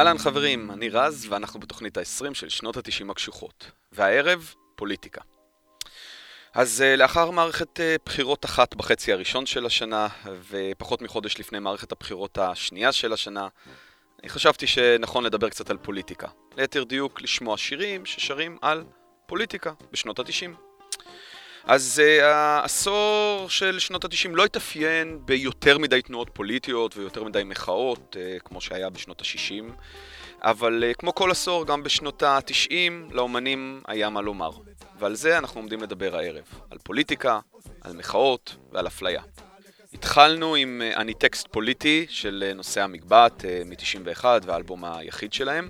אהלן 0.00 0.18
חברים, 0.18 0.70
אני 0.70 0.88
רז 0.88 1.26
ואנחנו 1.30 1.60
בתוכנית 1.60 1.98
ה-20 1.98 2.34
של 2.34 2.48
שנות 2.48 2.76
ה-90 2.76 3.10
הקשוחות. 3.10 3.70
והערב, 3.92 4.54
פוליטיקה. 4.76 5.20
אז 6.54 6.84
uh, 6.86 6.96
לאחר 6.96 7.30
מערכת 7.30 7.80
uh, 7.80 7.82
בחירות 8.04 8.44
אחת 8.44 8.74
בחצי 8.74 9.12
הראשון 9.12 9.46
של 9.46 9.66
השנה, 9.66 10.08
ופחות 10.50 11.02
מחודש 11.02 11.38
לפני 11.38 11.58
מערכת 11.58 11.92
הבחירות 11.92 12.38
השנייה 12.38 12.92
של 12.92 13.12
השנה, 13.12 13.48
אני 14.22 14.28
חשבתי 14.28 14.66
שנכון 14.66 15.24
לדבר 15.24 15.48
קצת 15.48 15.70
על 15.70 15.76
פוליטיקה. 15.76 16.28
ליתר 16.56 16.84
דיוק, 16.84 17.22
לשמוע 17.22 17.56
שירים 17.56 18.06
ששרים 18.06 18.58
על 18.62 18.84
פוליטיקה 19.26 19.72
בשנות 19.92 20.18
ה-90. 20.18 20.69
אז 21.70 22.02
uh, 22.04 22.22
העשור 22.24 23.46
של 23.48 23.78
שנות 23.78 24.04
ה-90 24.04 24.28
לא 24.32 24.44
התאפיין 24.44 25.18
ביותר 25.24 25.78
מדי 25.78 26.02
תנועות 26.02 26.30
פוליטיות 26.32 26.96
ויותר 26.96 27.24
מדי 27.24 27.42
מחאות, 27.44 28.16
uh, 28.16 28.40
כמו 28.42 28.60
שהיה 28.60 28.90
בשנות 28.90 29.20
ה-60, 29.20 29.72
אבל 30.42 30.84
uh, 30.90 30.94
כמו 30.94 31.14
כל 31.14 31.30
עשור, 31.30 31.66
גם 31.66 31.82
בשנות 31.82 32.22
ה-90, 32.22 32.72
לאומנים 33.10 33.82
היה 33.86 34.10
מה 34.10 34.20
לומר. 34.20 34.50
ועל 34.98 35.14
זה 35.14 35.38
אנחנו 35.38 35.60
עומדים 35.60 35.82
לדבר 35.82 36.16
הערב. 36.16 36.44
על 36.70 36.78
פוליטיקה, 36.82 37.40
על 37.80 37.92
מחאות 37.92 38.56
ועל 38.72 38.86
אפליה. 38.86 39.22
התחלנו 39.94 40.54
עם 40.54 40.82
אני 40.96 41.14
טקסט 41.14 41.48
פוליטי 41.50 42.06
של 42.08 42.52
נושא 42.54 42.82
המגבעת 42.82 43.44
מ-91 43.66 44.24
והאלבום 44.42 44.84
היחיד 44.84 45.32
שלהם. 45.32 45.68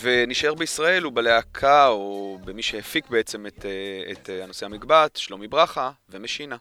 ונשאר 0.00 0.54
בישראל 0.54 1.06
ובלהקה, 1.06 1.86
או 1.86 2.38
במי 2.44 2.62
שהפיק 2.62 3.08
בעצם 3.08 3.46
את, 3.46 3.64
אה, 3.64 4.12
את 4.12 4.30
אה, 4.30 4.44
הנושא 4.44 4.66
המגבעת, 4.66 5.16
שלומי 5.16 5.48
ברכה 5.48 5.90
ומשינה. 6.08 6.56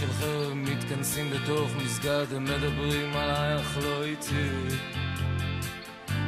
של 0.00 0.12
חרב 0.12 0.52
מתכנסים 0.54 1.30
בתוך 1.30 1.70
מסגד, 1.84 2.26
הם 2.36 2.44
מדברים 2.44 3.16
עליי 3.16 3.56
אך 3.56 3.78
לא 3.82 4.04
איתי. 4.04 4.50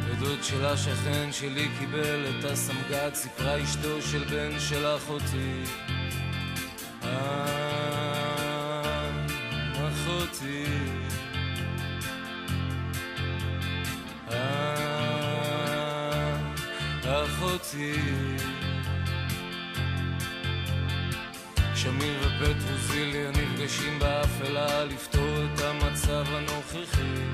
ודוד 0.05 0.39
של 0.43 0.65
השכן 0.67 1.33
שלי 1.33 1.69
קיבל 1.79 2.27
את 2.31 2.45
הסמג"ד, 2.45 3.11
סיפרה 3.15 3.63
אשתו 3.63 4.03
של 4.03 4.25
בן 4.25 4.61
של 4.61 4.87
אחותי. 4.97 5.63
אה, 7.03 7.11
אחותי. 9.75 10.65
אה, 14.31 15.17
אחותי. 17.05 18.56
שמיר 21.87 22.21
ופטרוזיליה 22.21 23.31
נפגשים 23.31 23.99
באפלה 23.99 24.85
לפתור 24.85 25.45
את 25.45 25.61
המצב 25.61 26.25
הנוכחי. 26.29 27.25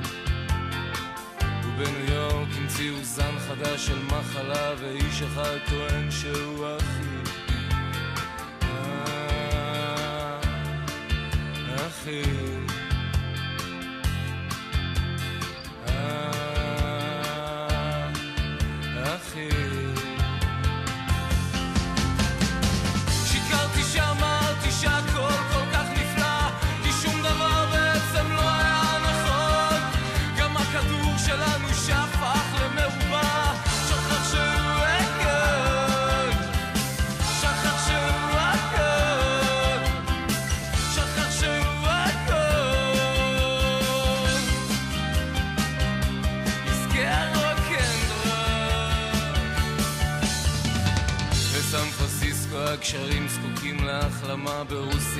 ובניו 1.64 2.14
יורק 2.14 2.48
המציאו 2.58 2.94
זן 3.02 3.38
חדש 3.38 3.86
של 3.86 3.98
מחלה 4.04 4.74
ואיש 4.78 5.22
אחד 5.22 5.56
טוען 5.70 6.10
שהוא 6.10 6.66
אחי. 6.76 7.32
אה, 8.62 10.40
אחי 11.86 12.51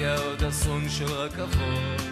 ברוסיה 0.03 0.27
עוד 0.29 0.43
אסון 0.45 0.89
של 0.89 1.05
רכבות. 1.05 2.03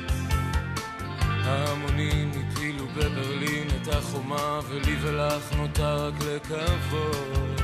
ההמונים 1.44 2.30
הפילו 2.30 2.86
בברלין 2.86 3.68
את 3.82 3.88
החומה 3.88 4.60
ולי 4.68 4.96
ולך 5.00 5.52
נותר 5.52 6.06
רק 6.06 6.14
לקוות. 6.14 7.60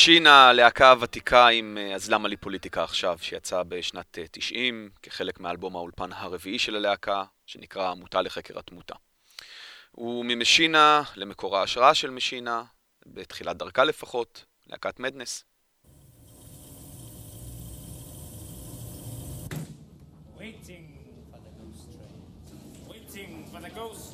משינה, 0.00 0.48
הלהקה 0.48 0.90
הוותיקה 0.90 1.48
עם 1.48 1.78
אז 1.94 2.10
למה 2.10 2.28
לי 2.28 2.36
פוליטיקה 2.36 2.84
עכשיו, 2.84 3.18
שיצא 3.20 3.62
בשנת 3.62 4.18
90, 4.30 4.90
כחלק 5.02 5.40
מאלבום 5.40 5.76
האולפן 5.76 6.12
הרביעי 6.12 6.58
של 6.58 6.76
הלהקה, 6.76 7.24
שנקרא 7.46 7.90
עמותה 7.90 8.22
לחקר 8.22 8.58
התמותה. 8.58 8.94
הוא 9.90 10.24
ממשינה 10.24 11.02
למקור 11.16 11.56
ההשראה 11.56 11.94
של 11.94 12.10
משינה, 12.10 12.64
בתחילת 13.06 13.56
דרכה 13.56 13.84
לפחות, 13.84 14.44
להקת 14.66 15.00
מדנס. 15.00 15.44
Waiting 20.38 20.86
for 21.30 21.40
the 21.44 21.50
ghost 21.58 21.82
train. 21.94 22.20
Waiting 22.90 23.32
for 23.52 23.60
the 23.60 23.70
ghost 23.80 24.09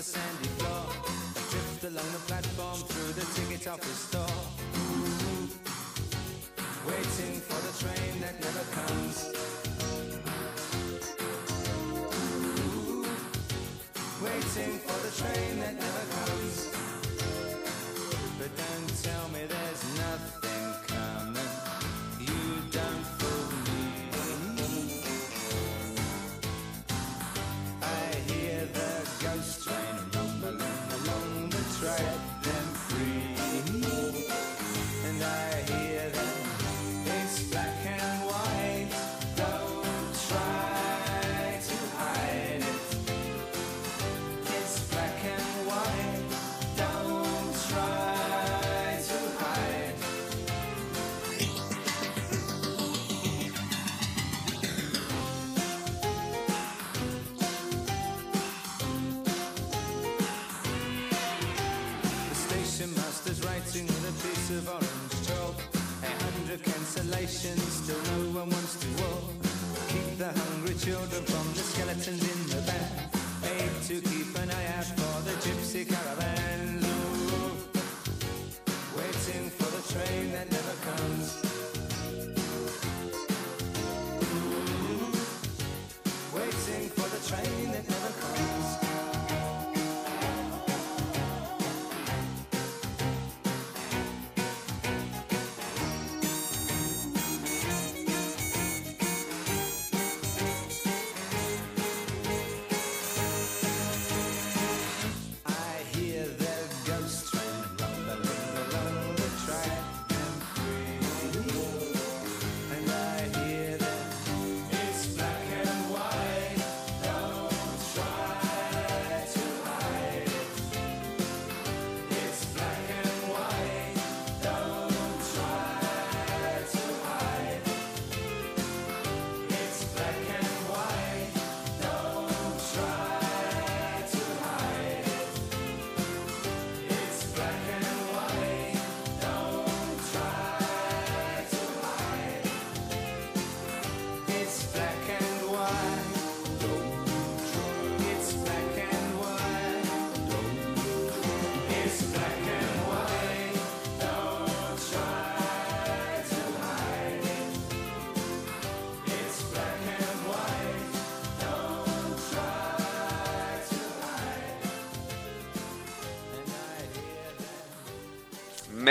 the 0.00 0.06
sandy 0.06 0.48
floor. 0.56 0.86
Drift 1.50 1.84
along 1.84 2.10
the 2.16 2.22
platform 2.26 2.78
through 2.88 3.12
the 3.20 3.26
ticket 3.36 3.68
office. 3.68 4.14
Ooh, 4.14 5.48
waiting 6.88 7.40
for 7.48 7.60
the 7.66 7.72
train 7.84 8.20
that 8.22 8.40
never 8.40 8.64
comes. 8.76 9.16
waiting 14.22 14.78
for 14.84 14.98
the 15.06 15.12
train 15.20 15.60
that 15.60 15.74
never 15.74 15.99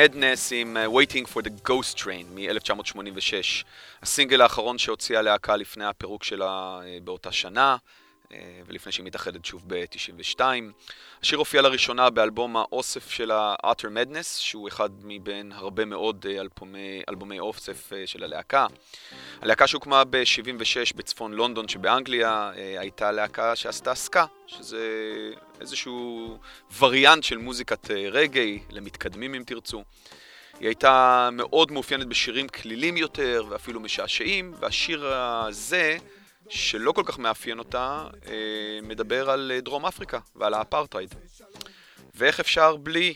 מדנס 0.03 0.51
עם 0.55 0.77
uh, 0.77 0.89
Waiting 0.89 1.25
for 1.33 1.41
the 1.41 1.69
Ghost 1.69 1.97
Train 1.97 2.25
מ-1986, 2.35 3.63
הסינגל 4.01 4.41
האחרון 4.41 4.77
שהוציאה 4.77 5.21
להקה 5.21 5.55
לפני 5.55 5.85
הפירוק 5.85 6.23
שלה 6.23 6.79
uh, 6.81 7.03
באותה 7.03 7.31
שנה, 7.31 7.77
ולפני 8.65 8.91
שהיא 8.91 9.05
מתאחדת 9.05 9.45
שוב 9.45 9.63
ב-92. 9.67 10.41
השיר 11.21 11.37
הופיע 11.37 11.61
לראשונה 11.61 12.09
באלבום 12.09 12.57
האוסף 12.57 13.11
של 13.11 13.31
ה-Utter 13.31 13.87
Madness, 13.87 14.39
שהוא 14.39 14.67
אחד 14.67 14.89
מבין 15.03 15.51
הרבה 15.51 15.85
מאוד 15.85 16.25
uh, 16.25 16.39
אלבומי, 16.39 17.01
אלבומי 17.09 17.39
אוסף 17.39 17.91
uh, 17.91 17.95
של 18.05 18.23
הלהקה. 18.23 18.67
הלהקה 19.41 19.67
שהוקמה 19.67 20.03
ב-76 20.03 20.95
בצפון 20.95 21.33
לונדון 21.33 21.67
שבאנגליה, 21.67 22.51
הייתה 22.55 23.11
להקה 23.11 23.55
שעשתה 23.55 23.95
סקה, 23.95 24.25
שזה 24.47 24.79
איזשהו 25.61 26.37
וריאנט 26.79 27.23
של 27.23 27.37
מוזיקת 27.37 27.91
אה, 27.91 28.09
רגעי, 28.11 28.59
למתקדמים 28.69 29.35
אם 29.35 29.43
תרצו. 29.45 29.83
היא 30.59 30.67
הייתה 30.67 31.29
מאוד 31.31 31.71
מאופיינת 31.71 32.07
בשירים 32.07 32.47
כלילים 32.47 32.97
יותר 32.97 33.45
ואפילו 33.49 33.79
משעשעים, 33.79 34.53
והשיר 34.59 35.07
הזה, 35.07 35.97
שלא 36.49 36.91
כל 36.91 37.03
כך 37.05 37.19
מאפיין 37.19 37.59
אותה, 37.59 38.07
אה, 38.27 38.33
מדבר 38.83 39.29
על 39.29 39.51
אה, 39.55 39.61
דרום 39.61 39.85
אפריקה 39.85 40.19
ועל 40.35 40.53
האפרטהייד. 40.53 41.15
ואיך 42.15 42.39
אפשר 42.39 42.75
בלי? 42.75 43.13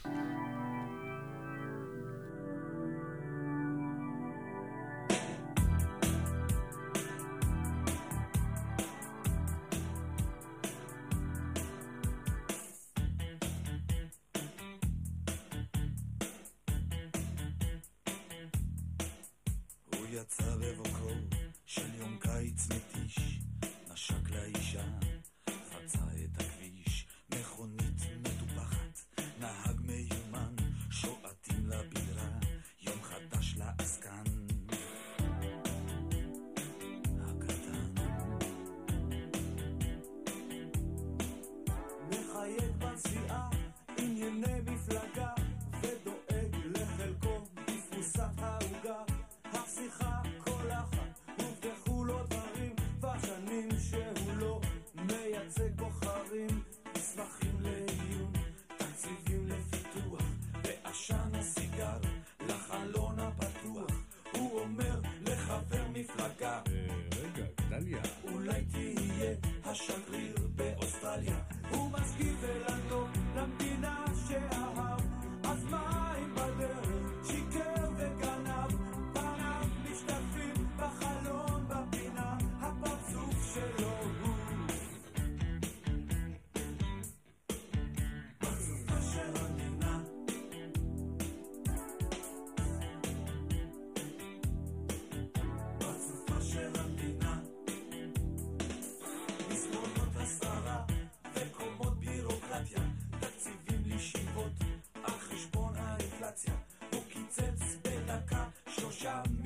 jump. 109.03 109.42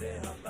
Zehamba. 0.00 0.49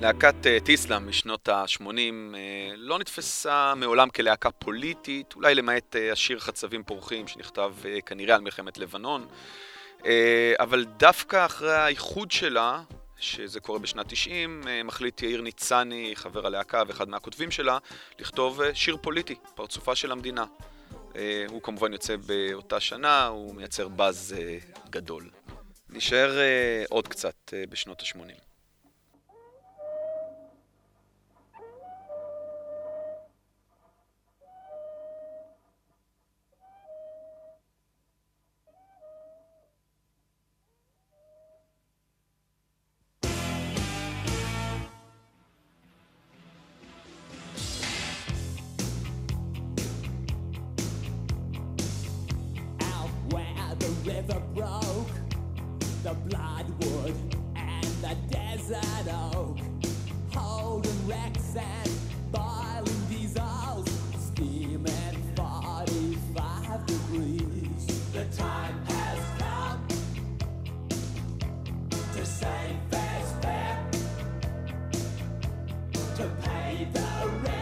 להקת 0.00 0.46
אה, 0.46 0.58
טיסלאם 0.60 1.08
משנות 1.08 1.48
ה-80 1.48 1.84
אה, 1.86 2.72
לא 2.76 2.98
נתפסה 2.98 3.74
מעולם 3.76 4.10
כלהקה 4.10 4.50
פוליטית, 4.50 5.34
אולי 5.36 5.54
למעט 5.54 5.96
אה, 5.96 6.12
השיר 6.12 6.38
חצבים 6.38 6.84
פורחים 6.84 7.28
שנכתב 7.28 7.74
כנראה 8.06 8.34
על 8.34 8.40
מלחמת 8.40 8.78
לבנון, 8.78 9.26
אבל 10.58 10.84
דווקא 10.84 11.46
אחרי 11.46 11.74
האיחוד 11.74 12.30
שלה, 12.30 12.82
שזה 13.16 13.60
קורה 13.60 13.78
בשנת 13.78 14.08
90, 14.08 14.62
מחליט 14.84 15.22
יאיר 15.22 15.40
ניצני, 15.40 16.12
חבר 16.14 16.46
הלהקה 16.46 16.82
ואחד 16.86 17.08
מהכותבים 17.08 17.50
שלה, 17.50 17.78
לכתוב 18.18 18.60
שיר 18.74 18.96
פוליטי, 18.96 19.34
פרצופה 19.54 19.94
של 19.94 20.12
המדינה. 20.12 20.44
הוא 21.48 21.62
כמובן 21.62 21.92
יוצא 21.92 22.16
באותה 22.16 22.80
שנה, 22.80 23.26
הוא 23.26 23.54
מייצר 23.54 23.88
באז 23.88 24.34
גדול. 24.90 25.30
נשאר 25.90 26.38
עוד 26.88 27.08
קצת 27.08 27.52
בשנות 27.70 28.00
ה-80. 28.02 28.49
the 77.00 77.06
rain. 77.50 77.59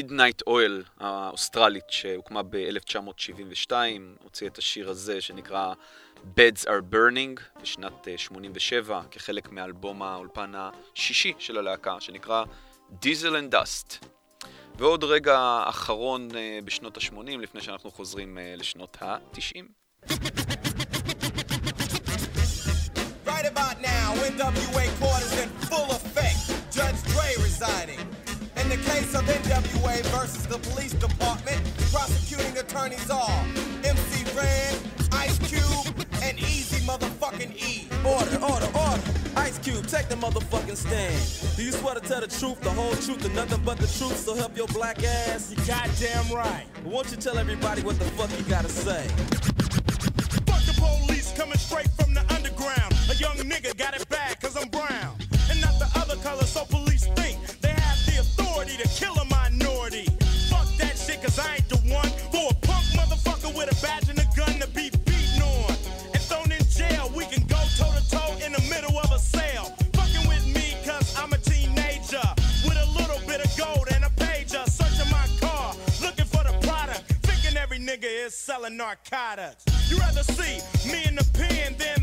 Midnight 0.00 0.42
Oil 0.46 0.84
האוסטרלית 1.00 1.84
שהוקמה 1.88 2.42
ב-1972, 2.42 3.72
הוציאה 4.22 4.50
את 4.50 4.58
השיר 4.58 4.90
הזה 4.90 5.20
שנקרא 5.20 5.74
Beds 6.36 6.64
are 6.64 6.94
Burning 6.94 7.60
בשנת 7.62 8.08
87 8.16 8.94
אה, 8.96 9.02
כחלק 9.10 9.52
מאלבום 9.52 10.02
האולפן 10.02 10.52
השישי 10.54 11.32
של 11.38 11.58
הלהקה 11.58 12.00
שנקרא 12.00 12.44
Diesel 13.02 13.32
and 13.32 13.54
Dust. 13.54 14.06
ועוד 14.78 15.04
רגע 15.04 15.62
אחרון 15.64 16.28
אה, 16.36 16.58
בשנות 16.64 16.96
ה-80 16.96 17.38
לפני 17.38 17.60
שאנחנו 17.60 17.90
חוזרים 17.90 18.38
אה, 18.38 18.54
לשנות 18.56 18.96
ה-90. 19.02 19.64
Right 23.26 23.46
about 23.54 23.76
now, 23.82 24.08
NWA 24.36 24.84
is 25.26 25.32
in 25.42 25.50
full 25.68 25.90
effect. 25.98 26.40
Judge 26.76 27.00
Dre 27.12 27.28
residing. 27.48 28.19
In 28.70 28.78
the 28.78 28.88
case 28.88 29.14
of 29.16 29.24
NWA 29.24 30.00
versus 30.14 30.46
the 30.46 30.56
police 30.58 30.92
department, 30.92 31.60
prosecuting 31.90 32.56
attorneys 32.56 33.10
are 33.10 33.44
MC 33.82 34.22
Ren, 34.36 34.78
Ice 35.10 35.38
Cube, 35.40 36.06
and 36.22 36.38
Easy 36.38 36.78
motherfucking 36.86 37.50
E. 37.60 37.88
Order, 38.06 38.38
order, 38.40 38.70
order. 38.78 39.02
Ice 39.34 39.58
Cube, 39.58 39.84
take 39.88 40.08
the 40.08 40.14
motherfucking 40.14 40.76
stand. 40.76 41.56
Do 41.56 41.64
you 41.64 41.72
swear 41.72 41.96
to 41.96 42.00
tell 42.00 42.20
the 42.20 42.28
truth, 42.28 42.60
the 42.60 42.70
whole 42.70 42.94
truth, 42.94 43.24
and 43.24 43.34
nothing 43.34 43.60
but 43.64 43.78
the 43.78 43.88
truth, 43.88 44.16
so 44.16 44.36
help 44.36 44.56
your 44.56 44.68
black 44.68 45.02
ass? 45.02 45.50
You 45.50 45.56
goddamn 45.66 46.32
right. 46.32 46.66
Won't 46.84 47.10
you 47.10 47.16
tell 47.16 47.38
everybody 47.38 47.82
what 47.82 47.98
the 47.98 48.04
fuck 48.14 48.30
you 48.38 48.44
gotta 48.44 48.68
say? 48.68 49.08
Fuck 50.46 50.62
the 50.62 50.74
police 50.78 51.32
coming 51.32 51.58
straight 51.58 51.90
from 51.98 52.14
the 52.14 52.20
underground. 52.32 52.94
A 53.10 53.16
young 53.16 53.36
nigga 53.38 53.76
got 53.76 53.96
it 53.96 53.99
narcotics. 78.76 79.64
You 79.90 79.98
rather 79.98 80.22
see 80.22 80.60
me 80.90 81.04
in 81.06 81.16
the 81.16 81.28
pen 81.34 81.74
than 81.78 81.99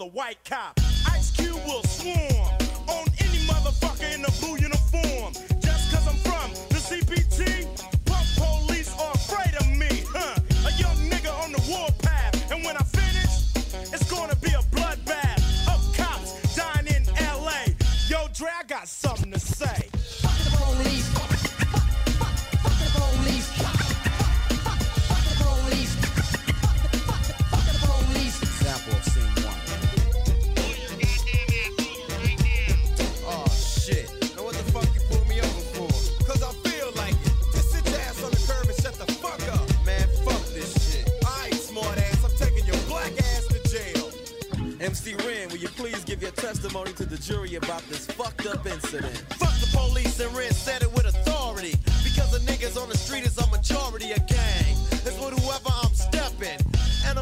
the 0.00 0.06
white 0.06 0.42
cop. 0.46 0.79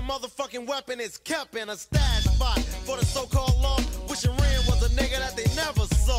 Motherfucking 0.08 0.66
weapon 0.66 1.00
is 1.00 1.18
kept 1.18 1.54
in 1.54 1.68
a 1.68 1.76
stash 1.76 2.24
spot 2.24 2.58
for 2.86 2.96
the 2.96 3.04
so-called 3.04 3.60
law. 3.60 3.76
Wishing 4.08 4.30
Ren 4.30 4.60
was 4.66 4.82
a 4.82 4.88
nigga 4.96 5.18
that 5.18 5.36
they 5.36 5.44
never 5.54 5.84
saw. 5.94 6.18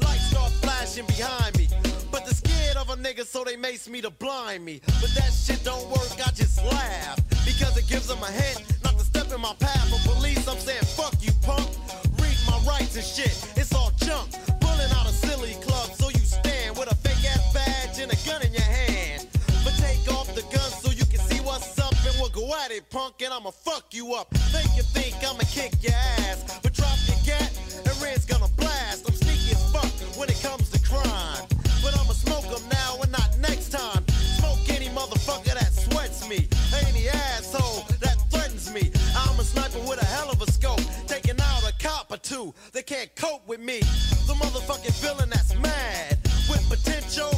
Lights 0.00 0.30
start 0.30 0.50
flashing 0.64 1.04
behind 1.06 1.58
me, 1.58 1.68
but 2.10 2.24
they're 2.24 2.32
scared 2.32 2.78
of 2.78 2.88
a 2.88 2.96
nigga, 2.96 3.26
so 3.26 3.44
they 3.44 3.56
mace 3.56 3.86
me 3.86 4.00
to 4.00 4.08
blind 4.08 4.64
me. 4.64 4.80
But 5.02 5.10
that 5.14 5.30
shit 5.30 5.62
don't 5.62 5.86
work, 5.90 6.08
I 6.26 6.30
just 6.32 6.64
laugh 6.64 7.20
because 7.44 7.76
it 7.76 7.86
gives 7.86 8.08
them 8.08 8.22
a 8.22 8.30
hint 8.30 8.64
not 8.82 8.98
to 8.98 9.04
step 9.04 9.30
in 9.30 9.42
my 9.42 9.52
path. 9.60 9.88
But 9.90 10.14
police, 10.14 10.48
I'm 10.48 10.58
saying 10.58 10.84
fuck 10.96 11.14
you, 11.20 11.32
punk. 11.42 11.68
Read 12.16 12.38
my 12.48 12.58
rights 12.66 12.96
and 12.96 13.04
shit, 13.04 13.36
it's 13.56 13.74
all 13.74 13.92
junk. 13.98 14.32
Pulling 14.60 14.90
out 14.96 15.06
a 15.06 15.12
silly 15.12 15.52
club, 15.60 15.90
so 15.92 16.08
you 16.08 16.24
stand 16.24 16.78
with 16.78 16.90
a 16.90 16.94
fake 16.96 17.24
ass 17.28 17.52
badge 17.52 18.00
and 18.00 18.10
a 18.10 18.16
gun 18.24 18.40
in 18.40 18.54
your 18.54 18.57
go 22.38 22.54
at 22.64 22.70
it, 22.70 22.88
punk, 22.90 23.20
and 23.22 23.32
I'ma 23.32 23.50
fuck 23.50 23.86
you 23.92 24.14
up. 24.14 24.28
Think 24.52 24.70
you 24.76 24.82
think 24.82 25.16
I'ma 25.24 25.42
kick 25.50 25.72
your 25.82 25.92
ass, 25.92 26.60
but 26.62 26.72
drop 26.72 26.96
your 27.06 27.16
gat, 27.24 27.50
and 27.84 28.02
Red's 28.02 28.24
gonna 28.24 28.48
blast. 28.56 29.08
I'm 29.08 29.14
sneaky 29.14 29.52
as 29.52 29.72
fuck 29.72 29.90
when 30.16 30.28
it 30.28 30.40
comes 30.40 30.70
to 30.70 30.78
crime. 30.80 31.44
But 31.82 31.98
I'ma 31.98 32.12
smoke 32.12 32.46
'em 32.46 32.68
now 32.68 33.02
and 33.02 33.10
not 33.10 33.36
next 33.38 33.70
time. 33.70 34.04
Smoke 34.38 34.68
any 34.68 34.88
motherfucker 34.88 35.54
that 35.54 35.72
sweats 35.84 36.28
me. 36.28 36.48
Any 36.86 37.08
asshole 37.08 37.86
that 38.00 38.16
threatens 38.30 38.70
me. 38.70 38.92
I'm 39.16 39.38
a 39.40 39.44
sniper 39.44 39.80
with 39.80 40.00
a 40.00 40.06
hell 40.06 40.30
of 40.30 40.40
a 40.40 40.50
scope. 40.52 40.82
Taking 41.06 41.40
out 41.40 41.64
a 41.64 41.72
cop 41.82 42.12
or 42.12 42.18
two. 42.18 42.54
They 42.72 42.82
can't 42.82 43.10
cope 43.16 43.46
with 43.48 43.60
me. 43.60 43.80
The 44.28 44.34
motherfucking 44.34 44.96
villain 45.02 45.30
that's 45.30 45.54
mad. 45.56 46.18
With 46.48 46.64
potential 46.68 47.32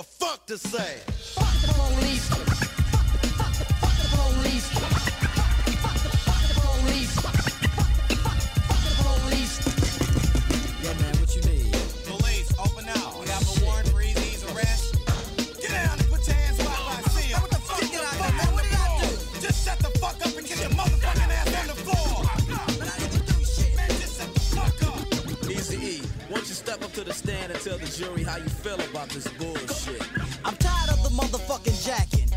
a 0.00 0.02
fuck 0.02 0.46
to 0.46 0.56
say. 0.56 1.09
Stand 27.30 27.52
and 27.52 27.60
tell 27.60 27.78
the 27.78 27.86
jury 27.86 28.22
how 28.22 28.36
you 28.36 28.48
feel 28.48 28.80
about 28.90 29.08
this 29.10 29.26
bullshit? 29.38 30.02
I'm 30.44 30.56
tired 30.56 30.90
of 30.90 31.02
the 31.06 31.12
motherfucking 31.14 31.78
jacking. 31.86 32.28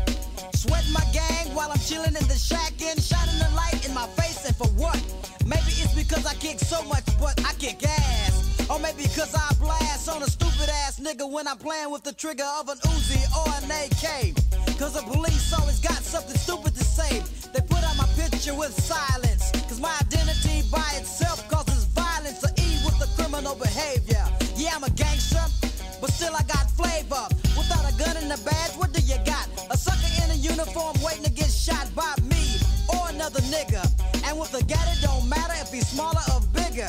Sweating 0.54 0.92
my 0.92 1.04
gang 1.12 1.54
while 1.54 1.70
I'm 1.70 1.80
chilling 1.80 2.14
in 2.14 2.26
the 2.30 2.38
shack 2.38 2.72
and 2.80 3.00
shining 3.02 3.38
the 3.38 3.50
light 3.56 3.80
in 3.86 3.92
my 3.92 4.06
face 4.18 4.46
and 4.46 4.54
for 4.54 4.68
what? 4.78 5.00
Maybe 5.44 5.72
it's 5.82 5.94
because 5.94 6.24
I 6.26 6.34
kick 6.34 6.58
so 6.60 6.82
much, 6.84 7.04
but 7.18 7.34
I 7.44 7.52
kick 7.54 7.82
ass. 7.84 8.66
Or 8.70 8.78
maybe 8.78 9.02
because 9.02 9.34
I 9.34 9.52
blast 9.60 10.08
on 10.08 10.22
a 10.22 10.30
stupid 10.30 10.70
ass 10.84 11.00
nigga 11.00 11.28
when 11.28 11.48
I'm 11.48 11.58
playing 11.58 11.90
with 11.90 12.04
the 12.04 12.12
trigger 12.12 12.48
of 12.60 12.68
an 12.68 12.78
Uzi 12.78 13.20
or 13.38 13.50
an 13.60 13.70
AK. 13.82 14.78
Cause 14.78 14.94
the 14.94 15.02
police 15.02 15.52
always 15.58 15.80
got 15.80 16.02
something 16.02 16.36
stupid 16.36 16.74
to 16.74 16.84
say. 16.84 17.22
They 17.52 17.60
put 17.60 17.82
out 17.82 17.96
my 17.96 18.08
picture 18.16 18.54
with 18.54 18.72
silence. 18.80 19.50
Cause 19.68 19.80
my 19.80 19.94
identity 20.00 20.62
by 20.70 20.88
itself 20.94 21.48
causes 21.48 21.84
violence 21.84 22.42
or 22.44 22.52
E 22.58 22.68
with 22.86 22.98
the 23.02 23.08
criminal 23.16 23.54
behavior. 23.56 24.13
Yeah, 24.64 24.76
I'm 24.76 24.84
a 24.84 24.88
gangster, 24.88 25.44
but 26.00 26.10
still 26.10 26.34
I 26.34 26.42
got 26.44 26.70
flavor. 26.70 27.28
Without 27.54 27.84
a 27.84 27.92
gun 27.98 28.16
and 28.16 28.32
a 28.32 28.38
badge, 28.48 28.72
what 28.80 28.94
do 28.94 29.00
you 29.02 29.16
got? 29.26 29.46
A 29.70 29.76
sucker 29.76 30.08
in 30.24 30.30
a 30.30 30.34
uniform 30.40 30.96
waiting 31.04 31.22
to 31.24 31.30
get 31.30 31.50
shot 31.50 31.86
by 31.94 32.14
me 32.24 32.56
or 32.88 33.10
another 33.10 33.40
nigga. 33.52 33.84
And 34.24 34.40
with 34.40 34.54
a 34.54 34.64
gat, 34.64 34.88
it 34.96 35.02
don't 35.02 35.28
matter 35.28 35.52
if 35.60 35.70
he's 35.70 35.86
smaller 35.88 36.22
or 36.32 36.40
bigger. 36.54 36.88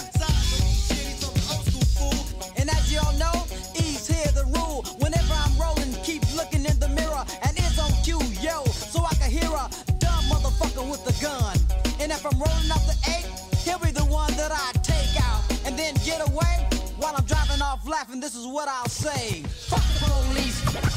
is 18.35 18.47
what 18.47 18.67
I'll 18.67 18.87
say. 18.87 19.43
Fuck 19.43 19.79
the 19.79 20.05
police. 20.05 20.95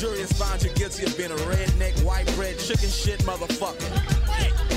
Jury 0.00 0.20
has 0.20 0.32
found 0.32 0.62
you 0.62 0.70
guilty 0.70 1.04
of 1.04 1.14
being 1.18 1.30
a 1.30 1.34
redneck, 1.34 2.02
white 2.02 2.26
bread, 2.34 2.58
chicken 2.58 2.88
shit 2.88 3.20
motherfucker. 3.20 3.82
Hey. 4.30 4.69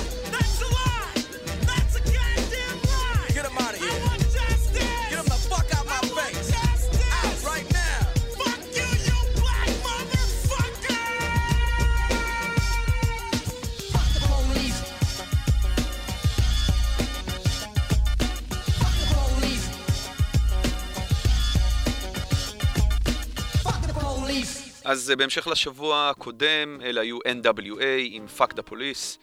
אז 24.94 25.12
אה, 25.12 25.16
בהמשך 25.16 25.48
לשבוע 25.48 26.10
הקודם, 26.10 26.82
אלה 26.82 27.02
היו 27.02 27.18
NWA 27.20 27.84
עם 28.00 28.26
Fuck 28.38 28.54
the 28.54 28.72
Police, 28.72 29.18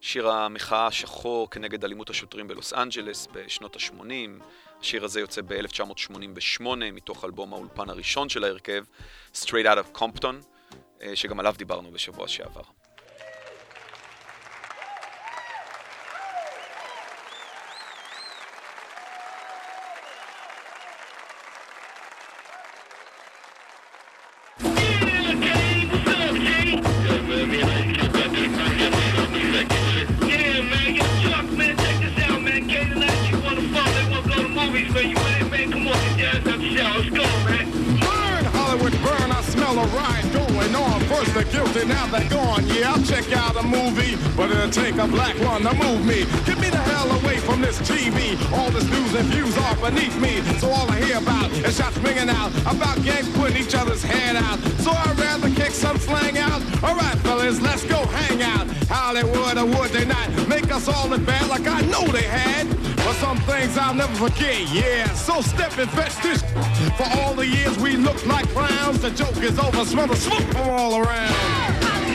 שיר 0.00 0.30
המחאה 0.30 0.86
השחור 0.86 1.50
כנגד 1.50 1.84
אלימות 1.84 2.10
השוטרים 2.10 2.48
בלוס 2.48 2.72
אנג'לס 2.72 3.28
בשנות 3.32 3.76
ה-80. 3.76 4.42
השיר 4.80 5.04
הזה 5.04 5.20
יוצא 5.20 5.42
ב-1988 5.46 6.62
מתוך 6.92 7.24
אלבום 7.24 7.52
האולפן 7.52 7.90
הראשון 7.90 8.28
של 8.28 8.44
ההרכב, 8.44 8.84
Straight 9.34 9.66
Out 9.66 9.78
of 9.78 9.98
Compton, 9.98 10.34
אה, 11.02 11.16
שגם 11.16 11.40
עליו 11.40 11.54
דיברנו 11.58 11.90
בשבוע 11.90 12.28
שעבר. 12.28 12.77
Each 53.68 53.74
other's 53.74 54.02
head 54.02 54.34
out. 54.34 54.58
So 54.80 54.90
I'd 54.92 55.18
rather 55.18 55.50
kick 55.50 55.72
some 55.72 55.98
slang 55.98 56.38
out. 56.38 56.62
All 56.82 56.94
right, 56.94 57.18
fellas, 57.18 57.60
let's 57.60 57.84
go 57.84 58.06
hang 58.06 58.40
out. 58.42 58.66
Hollywood, 58.88 59.58
or 59.58 59.66
would 59.66 59.90
they 59.90 60.06
not 60.06 60.30
make 60.48 60.72
us 60.72 60.88
all 60.88 61.08
look 61.08 61.24
bad 61.26 61.48
like 61.50 61.66
I 61.66 61.82
know 61.82 62.06
they 62.06 62.22
had? 62.22 62.66
But 62.96 63.14
some 63.16 63.36
things 63.40 63.76
I'll 63.76 63.94
never 63.94 64.14
forget, 64.14 64.72
yeah. 64.72 65.12
So 65.12 65.42
step 65.42 65.76
and 65.76 65.90
fetch 65.90 66.16
this. 66.22 66.42
For 66.96 67.06
all 67.18 67.34
the 67.34 67.46
years 67.46 67.78
we 67.78 67.96
looked 67.96 68.26
like 68.26 68.48
clowns, 68.48 69.00
the 69.02 69.10
joke 69.10 69.36
is 69.36 69.58
over. 69.58 69.84
Smell 69.84 70.06
the 70.06 70.16
smoke 70.16 70.48
from 70.52 70.70
all 70.70 71.02
around. 71.02 72.07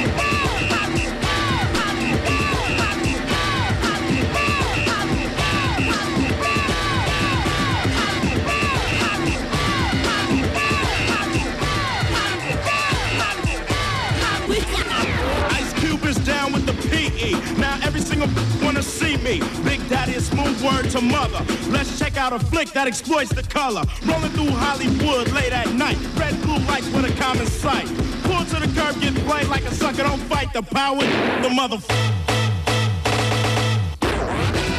Wanna 18.64 18.82
see 18.82 19.18
me. 19.18 19.42
Big 19.64 19.88
Daddy 19.90 20.14
smooth 20.20 20.62
word 20.64 20.90
to 20.92 21.02
mother. 21.02 21.44
Let's 21.70 21.98
check 22.00 22.18
out 22.18 22.34
a 22.34 22.40
flick 22.40 22.70
that 22.74 22.88
exploits 22.88 23.32
the 23.32 23.44
color. 23.44 23.84
Rolling 24.06 24.32
through 24.32 24.52
Hollywood 24.52 25.32
late 25.32 25.54
at 25.54 25.72
night. 25.74 25.98
Red 26.16 26.42
blue 26.42 26.60
lights 26.68 26.90
with 26.92 27.06
a 27.06 27.22
common 27.22 27.48
sight. 27.48 27.88
Pull 28.24 28.46
to 28.46 28.60
the 28.60 28.72
curb, 28.80 29.00
get 29.02 29.16
played 29.26 29.48
like 29.48 29.64
a 29.64 29.74
sucker. 29.74 30.04
Don't 30.04 30.22
fight 30.22 30.54
the 30.54 30.62
power, 30.62 31.02
the 31.42 31.50
motherfucker. 31.50 32.13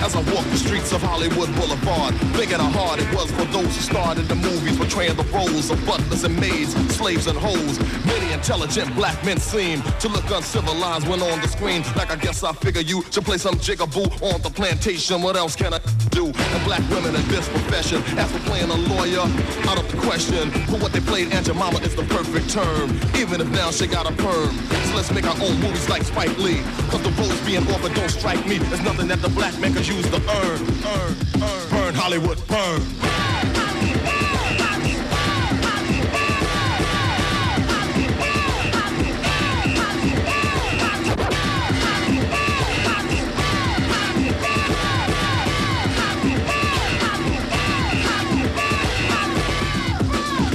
As 0.05 0.15
I 0.15 0.21
walk 0.35 0.45
the 0.53 0.59
streets 0.59 0.93
of 0.93 1.01
Hollywood 1.01 1.49
Boulevard, 1.57 2.15
thinking 2.37 2.59
how 2.59 2.69
hard 2.69 3.01
it 3.01 3.09
was 3.15 3.31
for 3.33 3.47
those 3.47 3.75
who 3.75 3.81
starred 3.81 4.19
in 4.19 4.29
the 4.29 4.35
movies, 4.35 4.77
portraying 4.77 5.17
the 5.17 5.25
roles 5.33 5.71
of 5.71 5.81
butlers 5.87 6.25
and 6.25 6.39
maids, 6.39 6.75
slaves 6.95 7.27
and 7.27 7.39
hoes. 7.39 7.81
Many 8.05 8.31
intelligent 8.35 8.95
black 8.95 9.17
men 9.25 9.41
seem 9.41 9.81
to 10.01 10.09
look 10.09 10.31
uncivilized 10.31 11.09
when 11.09 11.23
on 11.23 11.41
the 11.41 11.49
screen. 11.49 11.83
Like 11.97 12.11
I 12.11 12.17
guess 12.17 12.45
I 12.45 12.53
figure 12.53 12.83
you 12.83 13.03
should 13.11 13.25
play 13.25 13.39
some 13.39 13.55
jigaboo 13.55 14.21
on 14.21 14.43
the 14.43 14.51
plantation. 14.51 15.23
What 15.23 15.37
else 15.37 15.57
can 15.57 15.73
I 15.73 15.81
do? 16.11 16.27
And 16.27 16.65
black 16.67 16.85
women 16.91 17.17
in 17.17 17.27
this 17.29 17.49
profession, 17.49 18.03
as 18.19 18.31
for 18.31 18.41
playing 18.41 18.69
a 18.69 18.77
lawyer, 18.93 19.25
out 19.73 19.79
of 19.81 19.91
the 19.91 19.97
question. 20.03 20.51
For 20.69 20.77
what 20.85 20.93
they 20.93 21.01
played, 21.01 21.33
Aunt 21.33 21.47
Jemima 21.47 21.79
is 21.79 21.97
the 21.97 22.05
perfect 22.05 22.51
term. 22.51 22.93
Even 23.17 23.41
if 23.41 23.49
now 23.49 23.71
she 23.71 23.87
got 23.87 24.05
a 24.05 24.15
perm. 24.21 24.53
So 24.85 24.97
let's 24.97 25.11
make 25.13 25.25
our 25.25 25.41
own 25.41 25.59
movies 25.63 25.89
like 25.89 26.03
Spike 26.03 26.37
Lee. 26.37 26.61
Cause 26.93 27.03
the 27.03 27.11
roles 27.17 27.41
being 27.47 27.67
offered 27.73 27.95
don't 27.95 28.11
strike 28.11 28.47
me. 28.47 28.59
There's 28.59 28.85
nothing 28.85 29.09
that 29.09 29.23
the 29.23 29.31
black 29.31 29.59
man 29.59 29.73
could 29.73 29.87
use 29.87 29.94
to 30.03 30.17
earn, 30.17 30.61
earn, 30.85 31.17
earn. 31.43 31.71
Burn 31.71 31.95
Hollywood, 31.95 32.39
burn. 32.49 32.83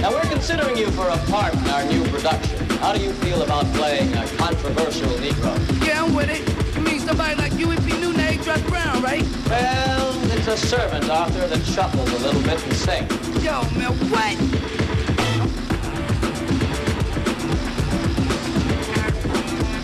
Now 0.02 0.12
we're 0.12 0.22
considering 0.22 0.76
you 0.76 0.92
for 0.92 1.08
a 1.08 1.18
part 1.30 1.54
in 1.54 1.68
our 1.70 1.86
new 1.86 2.04
production. 2.10 2.70
How 2.80 2.94
do 2.94 3.02
you 3.02 3.14
feel 3.14 3.42
about 3.44 3.66
playing 3.76 4.14
a 4.14 4.28
controversial 4.38 5.10
Negro? 5.12 5.86
Yeah, 5.86 6.04
I'm 6.04 6.14
with 6.14 6.30
it. 6.30 6.69
It 7.10 7.14
means 7.14 7.28
somebody 7.28 7.42
like 7.42 7.60
you 7.60 7.68
would 7.68 7.84
be 7.86 7.94
new 7.94 8.14
to 8.14 8.38
Dress 8.44 8.62
Brown, 8.70 9.02
right? 9.02 9.24
Well, 9.48 10.32
it's 10.32 10.48
a 10.48 10.56
servant, 10.56 11.10
Arthur, 11.10 11.48
that 11.48 11.66
shuffles 11.66 12.12
a 12.12 12.20
little 12.20 12.42
bit 12.42 12.64
and 12.64 12.74
sings. 12.74 13.44
Yo, 13.44 13.64
man, 13.74 13.94
what? 14.12 14.38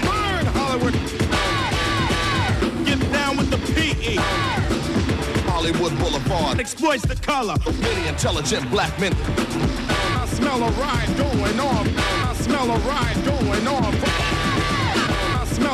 Burn 0.06 0.46
Hollywood. 0.54 0.94
Get 2.86 3.00
down 3.12 3.38
with 3.38 3.50
the 3.50 3.58
PE. 3.74 4.16
Hollywood 5.50 5.98
Boulevard 5.98 6.60
Exploits 6.60 7.06
the 7.06 7.16
color. 7.16 7.56
of 7.66 7.80
Many 7.82 8.08
intelligent 8.08 8.70
black 8.70 9.00
men. 9.00 9.14
I 9.18 10.28
smell 10.28 10.62
a 10.62 10.72
ride 10.74 11.18
going 11.18 11.60
on. 11.60 11.90
I 11.98 12.36
smell 12.36 12.70
a 12.70 12.78
ride 12.80 13.26
going 13.26 13.68
on. 13.68 14.35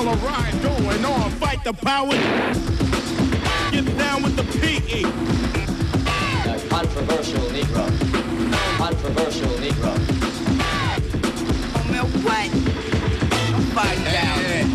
Smell 0.01 0.13
a 0.13 0.17
ride 0.17 0.61
going 0.63 1.05
on. 1.05 1.29
Fight 1.31 1.63
the 1.63 1.73
power. 1.73 2.09
Get 3.71 3.85
down 3.99 4.23
with 4.23 4.35
the 4.35 4.43
PE. 4.57 5.03
A 6.49 6.69
controversial 6.69 7.41
Negro. 7.51 7.85
Controversial 8.79 9.49
Negro. 9.59 9.90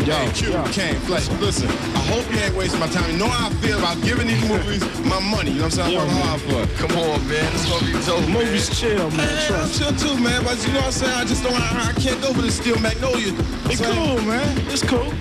Down. 0.07 0.25
Yo, 0.27 0.31
Q, 0.31 0.51
Kane, 0.71 0.95
listen, 1.09 1.39
listen. 1.41 1.67
I 1.67 2.01
hope 2.07 2.23
you 2.31 2.39
ain't 2.39 2.55
wasting 2.55 2.79
my 2.79 2.87
time. 2.87 3.11
You 3.11 3.17
know 3.17 3.27
how 3.27 3.49
I 3.49 3.53
feel 3.59 3.77
about 3.77 4.01
giving 4.01 4.27
these 4.27 4.41
movies 4.47 4.81
my 5.03 5.19
money. 5.19 5.51
You 5.51 5.67
know 5.67 5.67
what 5.67 5.79
I'm 5.79 5.91
saying? 5.91 5.97
I 5.97 5.99
work 5.99 6.11
hard 6.23 6.41
for 6.41 6.57
it. 6.63 6.69
Come 6.79 6.95
on, 6.97 7.19
man. 7.27 7.43
It's 7.53 7.67
gonna 7.67 7.85
be 7.85 7.93
dope. 8.07 8.29
Movies 8.31 8.71
chill, 8.71 9.11
man. 9.11 9.27
Man, 9.27 9.53
I'm 9.53 9.69
chill 9.69 9.91
too, 9.99 10.15
man. 10.17 10.43
But 10.43 10.55
you 10.65 10.71
know 10.71 10.79
what 10.79 10.95
I'm 10.95 11.03
saying? 11.03 11.17
I 11.19 11.25
just 11.25 11.43
don't. 11.43 11.53
I, 11.53 11.91
I 11.91 11.93
can't 11.99 12.21
go 12.21 12.33
for 12.33 12.41
the 12.41 12.51
Steel 12.51 12.79
Magnolia. 12.79 13.35
It's 13.67 13.83
cool, 13.83 14.17
man. 14.23 14.47
It's 14.71 14.83
cool. 14.83 15.11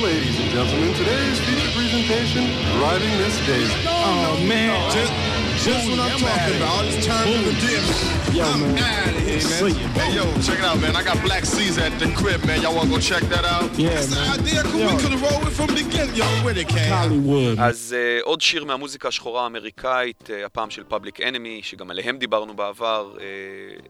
Ladies 0.00 0.38
and 0.40 0.48
gentlemen, 0.54 0.94
today's 0.94 1.40
feature 1.44 1.72
presentation, 1.76 2.46
Driving 2.78 3.10
Miss 3.18 3.36
Daisy. 3.44 3.74
Oh, 3.84 4.38
man. 4.48 4.70
Oh, 4.72 4.94
just, 4.94 5.12
just 5.58 5.90
what 5.90 5.98
I'm 6.00 6.18
talking 6.18 6.56
about. 6.56 6.70
All 6.70 6.82
this 6.84 7.06
turn 7.06 7.28
and 7.28 7.46
the 7.46 8.10
Yo, 8.32 8.44
I'm 8.44 8.60
man. 8.60 8.78
out 8.78 9.08
of 9.08 9.22
here, 9.28 9.42
man. 9.50 9.90
Hey, 9.98 10.14
yo, 10.14 10.24
check 10.46 10.58
it 10.60 10.64
out, 10.64 10.80
man. 10.80 10.94
I 10.94 11.02
got 11.02 11.20
Black 11.24 11.44
Caesar 11.44 11.80
at 11.82 11.98
the 11.98 12.08
crib, 12.12 12.44
man. 12.46 12.62
Y'all 12.62 12.76
wanna 12.76 12.90
go 12.90 12.98
check 12.98 13.22
that 13.34 13.44
out? 13.44 13.68
Yeah, 13.76 13.90
That's 13.94 14.06
the 14.06 14.20
man. 14.20 14.40
idea. 14.40 14.62
Cool. 14.62 14.80
We 14.86 15.02
could 15.02 15.12
have 15.16 15.22
rolled 15.28 15.46
it 15.48 15.54
from 15.58 15.66
the 15.68 15.82
beginning. 15.82 16.14
Yo, 16.14 16.24
where 16.44 16.54
they 16.54 16.64
came. 16.64 16.92
Hollywood. 16.92 17.58
אז 17.60 17.96
uh, 17.98 18.22
עוד 18.22 18.40
שיר 18.40 18.64
מהמוזיקה 18.64 19.08
השחורה 19.08 19.42
האמריקאית, 19.44 20.30
uh, 20.30 20.46
הפעם 20.46 20.70
של 20.70 20.84
פאבליק 20.84 21.20
אנימי, 21.20 21.60
שגם 21.62 21.90
עליהם 21.90 22.18
דיברנו 22.18 22.54
בעבר. 22.56 23.12
Uh, 23.16 23.20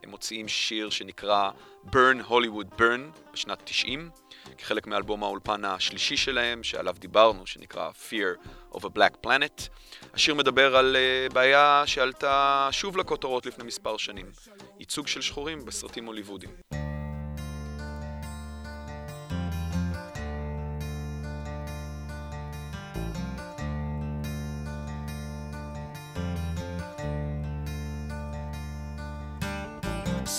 הם 0.05 0.11
מוציאים 0.11 0.49
שיר 0.49 0.91
שנקרא 0.91 1.51
Burn 1.91 2.31
Hollywood 2.31 2.81
Burn 2.81 3.33
בשנת 3.35 3.59
90, 3.65 4.11
כחלק 4.59 4.87
מאלבום 4.87 5.23
האולפן 5.25 5.65
השלישי 5.65 6.17
שלהם, 6.17 6.63
שעליו 6.63 6.95
דיברנו, 6.99 7.47
שנקרא 7.47 7.91
Fear 8.11 8.47
of 8.77 8.81
a 8.81 8.89
Black 8.99 9.27
Planet. 9.27 9.69
השיר 10.15 10.35
מדבר 10.35 10.77
על 10.77 10.97
uh, 10.97 11.33
בעיה 11.33 11.83
שעלתה 11.87 12.69
שוב 12.71 12.97
לכותרות 12.97 13.47
לפני 13.47 13.65
מספר 13.65 13.97
שנים, 13.97 14.27
ייצוג 14.79 15.07
של 15.07 15.21
שחורים 15.21 15.65
בסרטים 15.65 16.07
הוליוודיים. 16.07 16.51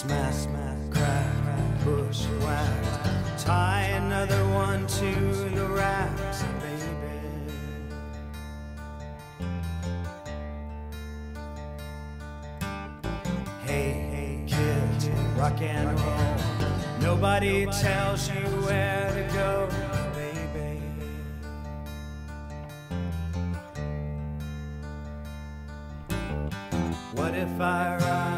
Smack, 0.01 0.33
smack, 0.43 0.79
crack, 0.95 1.33
push, 1.83 2.21
whack. 2.43 2.83
Tie 3.45 3.87
another 4.03 4.43
one 4.65 4.81
to 4.99 5.11
the 5.57 5.67
racks, 5.81 6.30
rock 15.41 15.61
and 15.61 15.99
roll. 15.99 16.35
Nobody 16.99 17.65
tells 17.65 18.29
you 18.29 18.45
where 18.65 19.09
to 19.09 19.33
go, 19.33 19.67
baby. 20.13 20.79
What 27.15 27.33
if 27.33 27.59
I 27.59 27.97
ride? 27.97 28.30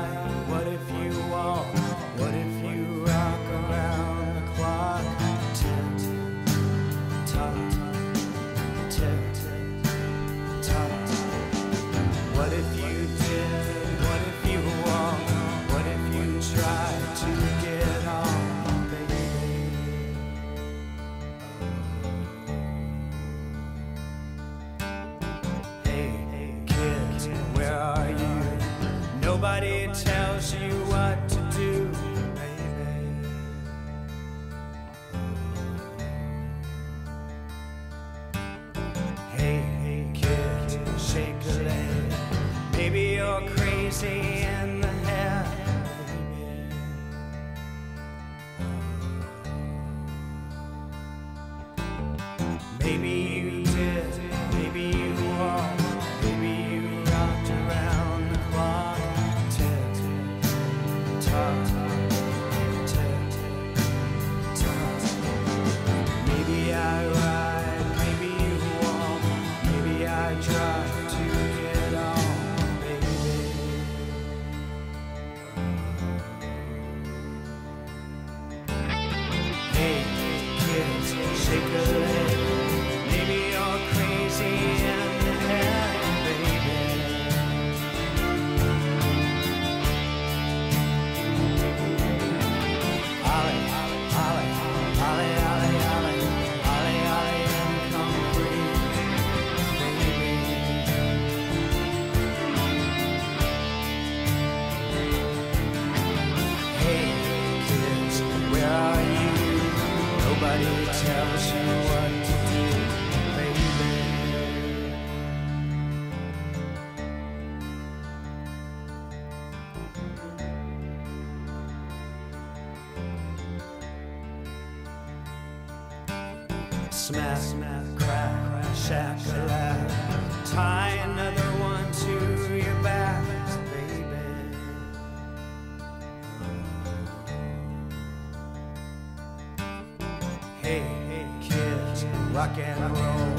Hey, 140.74 141.28
kids, 141.40 142.04
rock 142.32 142.58
and 142.58 142.98
roll. 142.98 143.36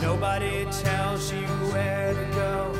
Nobody 0.00 0.64
tells 0.82 1.32
you 1.32 1.46
where 1.70 2.12
to 2.12 2.24
go, 2.34 2.72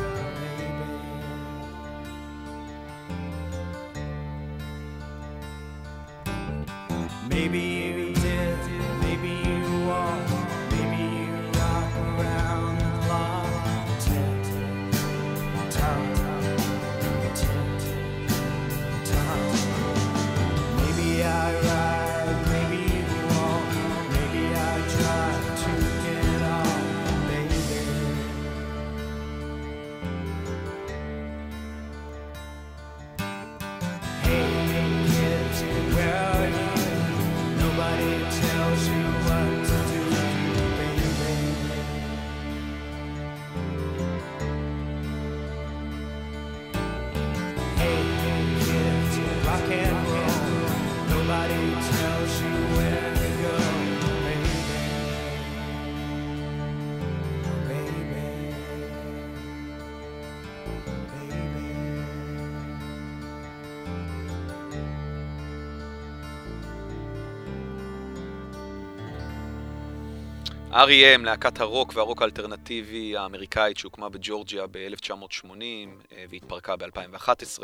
R.E.M. 70.85 71.25
להקת 71.25 71.61
הרוק 71.61 71.93
והרוק 71.95 72.23
האלטרנטיבי 72.23 73.17
האמריקאית 73.17 73.79
שהוקמה 73.79 74.09
בג'ורג'יה 74.09 74.67
ב-1980 74.71 75.47
אה, 76.13 76.25
והתפרקה 76.31 76.77
ב-2011, 76.77 77.63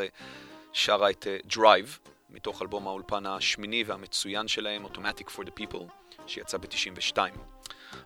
שרה 0.72 1.10
את 1.10 1.26
Drive, 1.44 1.98
מתוך 2.30 2.62
אלבום 2.62 2.86
האולפן 2.86 3.26
השמיני 3.26 3.84
והמצוין 3.86 4.48
שלהם, 4.48 4.86
Automatic 4.86 5.28
for 5.36 5.40
the 5.40 5.60
People, 5.60 6.12
שיצא 6.26 6.58
ב-92. 6.58 7.18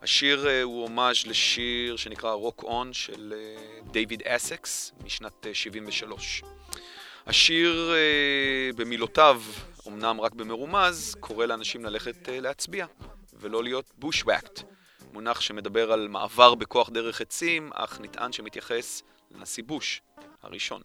השיר 0.02 0.48
אה, 0.48 0.62
הוא 0.62 0.82
הומאז' 0.82 1.26
לשיר 1.26 1.96
שנקרא 1.96 2.32
Rock 2.32 2.62
On 2.62 2.92
של 2.92 3.34
אה, 3.36 3.80
דייוויד 3.92 4.22
אסקס 4.22 4.92
משנת 5.04 5.46
אה, 5.46 5.54
73. 5.54 6.42
השיר 7.26 7.92
אה, 7.94 8.70
במילותיו, 8.76 9.42
אמנם 9.88 10.20
רק 10.20 10.32
במרומז, 10.32 11.16
קורא 11.20 11.46
לאנשים 11.46 11.84
ללכת 11.84 12.28
אה, 12.28 12.40
להצביע 12.40 12.86
ולא 13.40 13.64
להיות 13.64 13.92
בושוואקט. 13.98 14.73
מונח 15.14 15.40
שמדבר 15.40 15.92
על 15.92 16.08
מעבר 16.08 16.54
בכוח 16.54 16.90
דרך 16.90 17.20
עצים, 17.20 17.70
אך 17.74 18.00
נטען 18.00 18.32
שמתייחס 18.32 19.02
לנשיא 19.30 19.64
בוש 19.66 20.02
הראשון. 20.42 20.82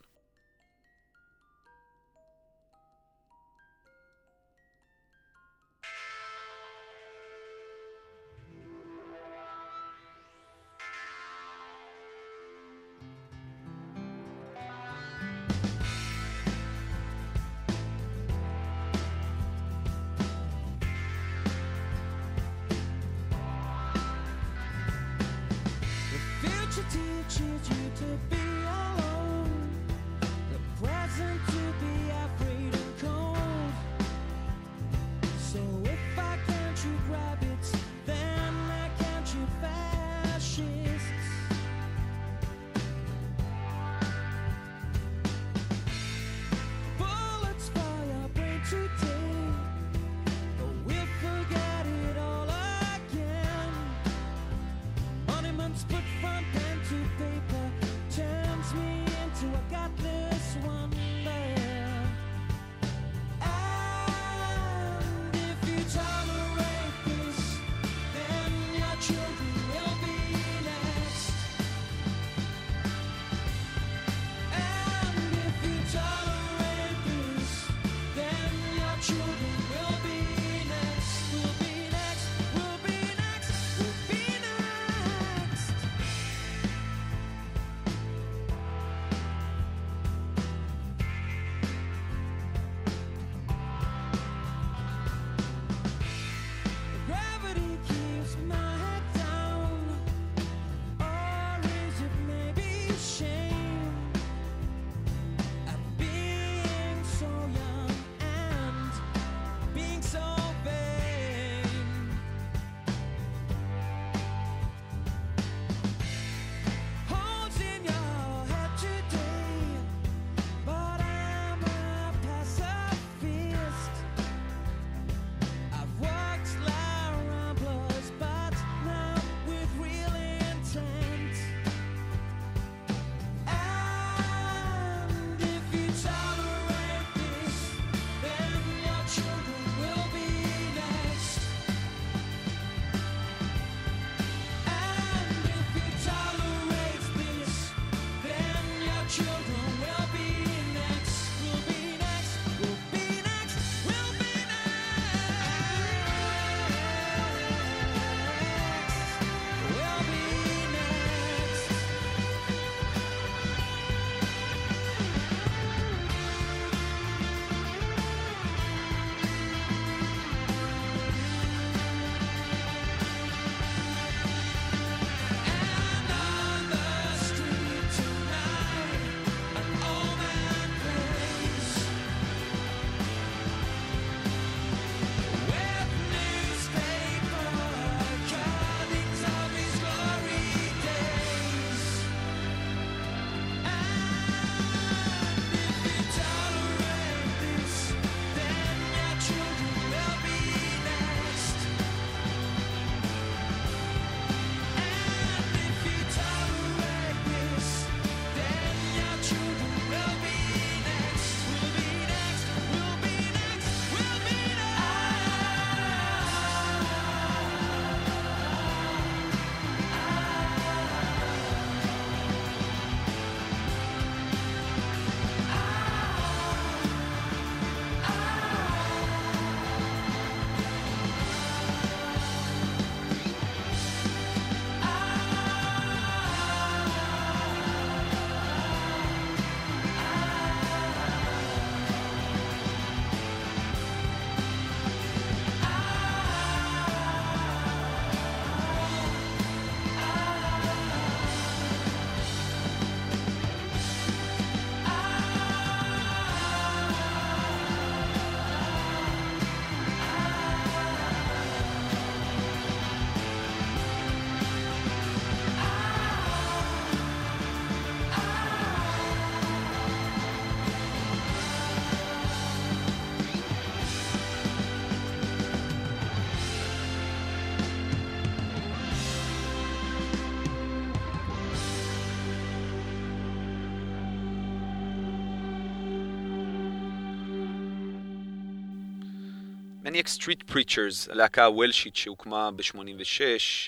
מניאק 289.89 290.07
סטריט 290.07 290.43
פריצ'רס, 290.43 291.09
הלהקה 291.09 291.45
הוולשית 291.45 291.95
שהוקמה 291.95 292.51
ב-86, 292.51 293.19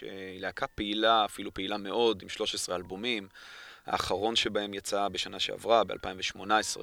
היא 0.01 0.41
להקה 0.41 0.67
פעילה, 0.67 1.25
אפילו 1.25 1.53
פעילה 1.53 1.77
מאוד, 1.77 2.21
עם 2.21 2.29
13 2.29 2.75
אלבומים. 2.75 3.27
האחרון 3.85 4.35
שבהם 4.35 4.73
יצא 4.73 5.07
בשנה 5.07 5.39
שעברה, 5.39 5.83
ב-2018. 5.83 6.81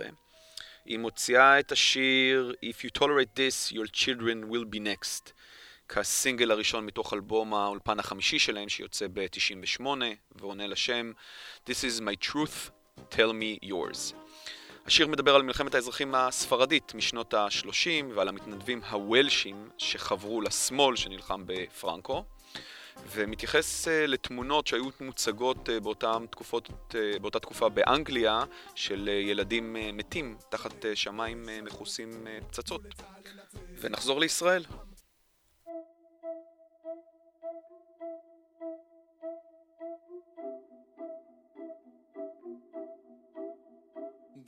היא 0.84 0.98
מוציאה 0.98 1.60
את 1.60 1.72
השיר 1.72 2.52
If 2.64 2.84
you 2.84 3.00
tolerate 3.00 3.36
this, 3.36 3.72
your 3.72 3.86
children 3.86 4.50
will 4.50 4.74
be 4.74 4.78
next. 4.78 5.32
כסינגל 5.88 6.50
הראשון 6.50 6.86
מתוך 6.86 7.14
אלבום 7.14 7.54
האולפן 7.54 7.98
החמישי 7.98 8.38
שלהם 8.38 8.68
שיוצא 8.68 9.06
ב-98 9.12 9.86
ועונה 10.32 10.66
לשם 10.66 11.12
This 11.66 11.84
is 11.84 12.00
my 12.00 12.26
truth, 12.28 12.70
tell 13.10 13.32
me 13.32 13.68
yours. 13.68 14.14
השיר 14.89 15.07
מדבר 15.07 15.35
על 15.35 15.41
מלחמת 15.41 15.75
האזרחים 15.75 16.15
הספרדית 16.15 16.93
משנות 16.95 17.33
ה-30 17.33 18.05
ועל 18.15 18.27
המתנדבים 18.27 18.81
הוולשים 18.91 19.69
שחברו 19.77 20.41
לשמאל 20.41 20.95
שנלחם 20.95 21.43
בפרנקו 21.45 22.23
ומתייחס 23.11 23.87
uh, 23.87 23.91
לתמונות 24.07 24.67
שהיו 24.67 24.89
מוצגות 25.01 25.69
uh, 25.69 25.83
באותן 25.83 26.25
תקופות, 26.29 26.69
uh, 26.69 27.19
באותה 27.21 27.39
תקופה 27.39 27.69
באנגליה 27.69 28.43
של 28.75 29.07
ילדים 29.07 29.75
מתים 29.93 30.37
תחת 30.49 30.85
שמיים 30.95 31.49
מכוסים 31.63 32.27
פצצות. 32.49 32.81
ונחזור 33.81 34.19
לישראל. 34.19 34.63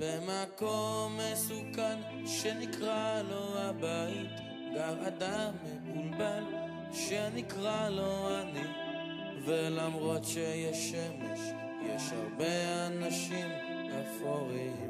במקום 0.02 1.18
מסוכן 1.18 2.00
שנקרא 2.26 3.22
לו 3.30 3.58
הבית 3.58 4.40
גר 4.74 5.08
אדם 5.08 5.54
מבולבל 5.64 6.44
שנקרא 6.92 7.90
לו 7.90 8.28
אני. 8.42 8.68
ולמרות 9.46 10.26
שיש 10.26 10.92
שמש 10.92 11.40
יש 11.86 12.12
הרבה 12.12 12.88
אנשים 12.88 13.48
אפורים. 14.02 14.90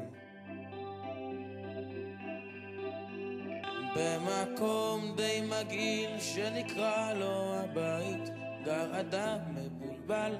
במקום 3.96 5.14
די 5.16 5.42
מגעיל 5.46 6.20
שנקרא 6.20 7.12
לו 7.12 7.54
הבית 7.54 8.28
גר 8.64 9.00
אדם 9.00 9.38
מבולבל 9.54 10.36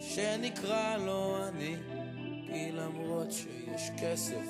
שנקרא 0.00 0.96
לו 0.96 1.36
אני 1.48 1.76
כי 2.52 2.72
למרות 2.72 3.32
שיש 3.32 3.90
כסף, 4.02 4.46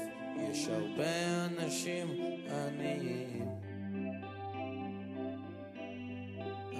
יש 0.50 0.68
הרבה 0.68 1.44
אנשים 1.46 2.08
עניים. 2.50 3.48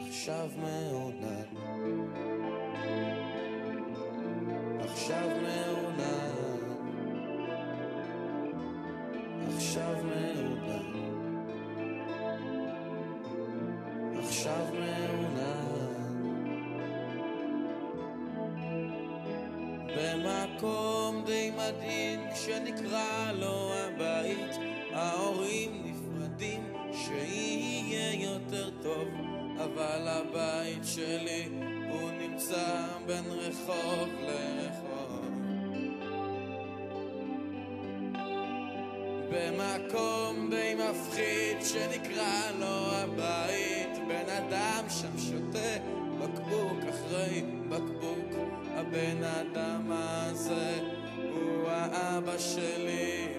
עכשיו 0.09 0.49
מעונן, 0.57 1.57
עכשיו 4.81 5.29
מעונן, 5.43 6.75
עכשיו 9.57 9.97
מעונן, 10.05 10.92
במקום 20.03 21.23
די 21.27 21.51
מדהים 21.51 22.21
שנקרא 22.35 23.33
לו 23.33 23.73
הבית 23.75 24.57
ההורים 24.93 25.83
נפרדים 25.85 26.73
שיהיה 26.93 28.15
יותר 28.25 28.71
טוב. 28.83 29.09
אבל 29.65 30.09
הבית 30.09 30.85
שלי 30.85 31.49
הוא 31.91 32.11
נמצא 32.11 32.87
בין 33.07 33.25
רחוב 33.31 34.09
לרחוב. 34.21 35.31
במקום 39.31 40.51
די 40.51 40.75
מפחיד 40.75 41.57
שנקרא 41.65 42.51
לו 42.59 42.93
הבית 42.93 43.99
בן 44.09 44.31
אדם 44.31 44.85
שם 44.89 45.19
שותה 45.19 45.79
בקבוק 46.19 46.79
אחרי 46.91 47.43
בקבוק 47.69 48.62
הבן 48.83 49.25
אדם 49.25 49.93
הזה 49.93 50.81
הוא 51.33 51.69
האבא 51.69 52.39
שלי 52.39 53.32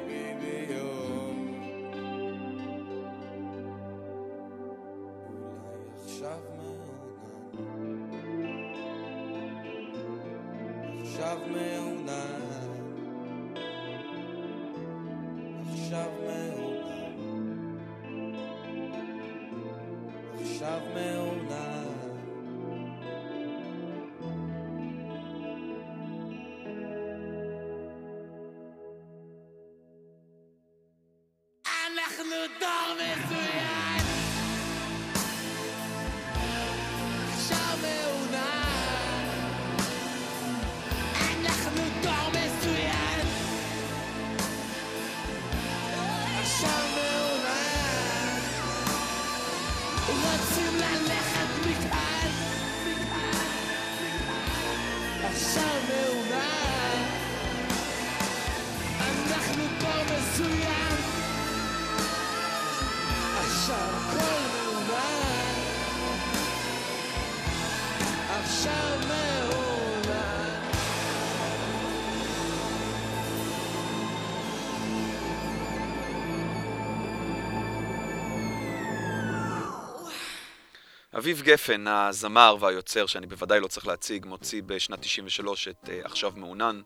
אביב 81.23 81.41
גפן, 81.41 81.87
הזמר 81.87 82.55
והיוצר, 82.59 83.05
שאני 83.05 83.27
בוודאי 83.27 83.59
לא 83.59 83.67
צריך 83.67 83.87
להציג, 83.87 84.25
מוציא 84.25 84.61
בשנת 84.65 84.99
93 85.01 85.67
את 85.67 85.85
uh, 85.85 86.05
עכשיו 86.05 86.31
מעונן, 86.35 86.81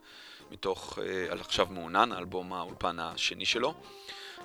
מתוך 0.51 0.99
uh, 0.99 1.31
על 1.31 1.39
עכשיו 1.39 1.67
מעונן, 1.69 2.11
האלבום 2.11 2.53
האולפן 2.53 2.99
השני 2.99 3.45
שלו. 3.45 3.73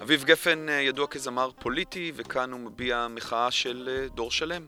אביב 0.03 0.24
גפן 0.24 0.66
uh, 0.68 0.72
ידוע 0.72 1.07
כזמר 1.07 1.51
פוליטי, 1.59 2.12
וכאן 2.14 2.53
הוא 2.53 2.61
מביע 2.61 3.07
מחאה 3.11 3.51
של 3.51 4.07
דור 4.14 4.30
שלם, 4.30 4.66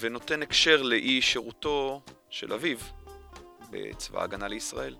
ונותן 0.00 0.42
הקשר 0.42 0.82
לאי 0.82 1.22
שירותו 1.22 2.00
של 2.30 2.52
אביו 2.52 2.78
בצבא 3.70 4.20
ההגנה 4.20 4.48
לישראל. 4.48 4.94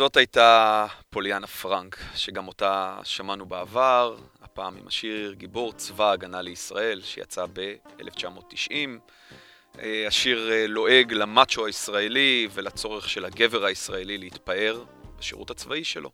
זאת 0.00 0.16
הייתה 0.16 0.86
פוליאנה 1.10 1.46
פרנק, 1.46 1.98
שגם 2.14 2.48
אותה 2.48 2.98
שמענו 3.04 3.46
בעבר, 3.46 4.16
הפעם 4.42 4.76
עם 4.76 4.86
השיר 4.86 5.32
גיבור 5.32 5.72
צבא 5.72 6.10
ההגנה 6.10 6.42
לישראל, 6.42 7.00
שיצא 7.02 7.46
ב-1990. 7.52 8.72
אה, 9.78 10.04
השיר 10.06 10.50
אה, 10.52 10.66
לועג 10.66 11.12
למאצ'ו 11.12 11.66
הישראלי 11.66 12.48
ולצורך 12.52 13.08
של 13.08 13.24
הגבר 13.24 13.64
הישראלי 13.64 14.18
להתפאר 14.18 14.84
בשירות 15.18 15.50
הצבאי 15.50 15.84
שלו. 15.84 16.10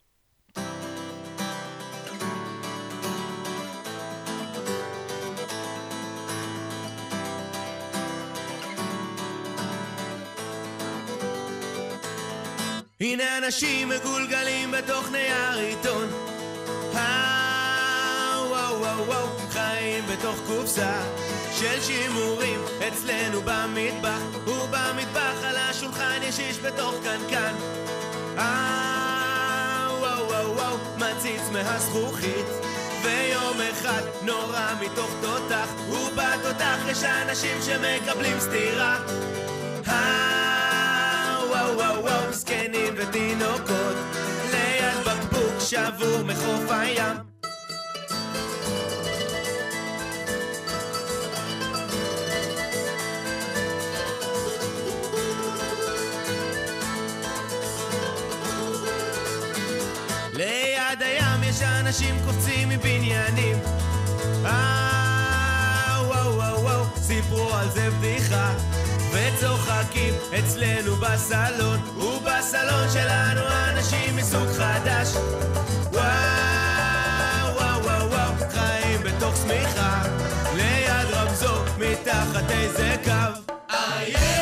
הנה 13.01 13.37
אנשים 13.37 13.89
מגולגלים 13.89 14.71
בתוך 14.71 15.11
נייר 15.11 15.57
עיתון. 15.59 16.07
וואו 18.49 18.79
וואו 18.79 19.05
וואו 19.07 19.27
בתוך 20.11 20.39
קופסה 20.47 21.01
של 21.59 21.81
שימורים 21.81 22.59
אצלנו 22.87 23.41
במטבח 23.45 24.21
ובמטבח 24.47 25.43
על 25.43 25.55
השולחן 25.57 26.19
יש 26.39 26.59
בתוך 26.59 26.95
קנקן. 27.03 27.53
וואו 29.99 30.27
וואו 30.27 30.55
וואו 30.55 30.77
מציץ 30.97 31.41
ויום 33.03 33.57
אחד 33.71 34.01
מתוך 34.81 35.09
יש 36.91 37.03
אנשים 37.03 37.61
שמקבלים 37.61 38.39
סטירה 38.39 38.99
זקנים 42.37 42.93
ותינוקות 42.97 43.95
ליד 44.51 45.05
בקבוק 45.05 45.59
שבור 45.59 46.23
מחוף 46.23 46.71
הים. 46.71 47.15
ליד 60.33 61.01
הים 61.01 61.43
יש 61.43 61.61
אנשים 61.61 62.15
קופצים 62.25 62.69
מבניינים. 62.69 63.57
אה, 64.45 66.01
וואו 66.07 66.35
וואו 66.35 66.61
וואו, 66.61 66.83
סיפרו 67.01 67.53
על 67.53 67.69
זה 67.69 67.89
בדיחה 67.91 68.76
וצוחקים 69.37 70.13
אצלנו 70.39 70.95
בסלון 70.95 71.79
ובסלון 71.97 72.89
שלנו 72.93 73.41
אנשים 73.69 74.15
מסוג 74.15 74.47
חדש. 74.47 75.07
וואו 75.93 77.55
וואו 77.55 77.83
וואו 77.83 78.09
וואו, 78.11 78.33
חיים 78.51 79.01
בתוך 79.03 79.35
שמיכה 79.37 80.01
ליד 80.55 81.11
רמזור 81.11 81.63
מתחת 81.77 82.51
איזה 82.51 82.95
קו. 83.03 83.53
איה, 83.73 84.36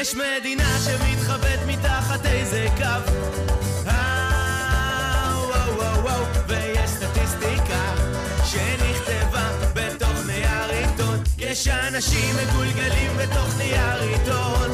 יש 0.00 0.14
מדינה 0.14 0.78
שמתחבאת 0.84 1.58
מתחת 1.66 2.26
איזה 2.26 2.66
קו. 2.76 3.12
אה, 3.86 5.32
וואו 5.48 5.76
וואו 5.76 6.02
וואו 6.02 6.24
ויש 6.46 6.90
סטטיסטיקה 6.90 7.94
שנכתבה 8.44 9.50
בתוך 9.74 10.26
נייר 10.26 10.70
עיתון. 10.70 11.22
יש 11.38 11.68
אנשים 11.68 12.36
מגולגלים 12.36 13.12
בתוך 13.16 13.58
נייר 13.58 14.00
עיתון. 14.02 14.70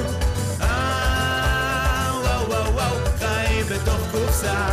אה, 0.61 2.11
וואו 2.23 2.49
וואו 2.49 2.75
וואו 2.75 2.97
חיים 3.19 3.67
בתוך 3.67 4.01
קופסה 4.11 4.67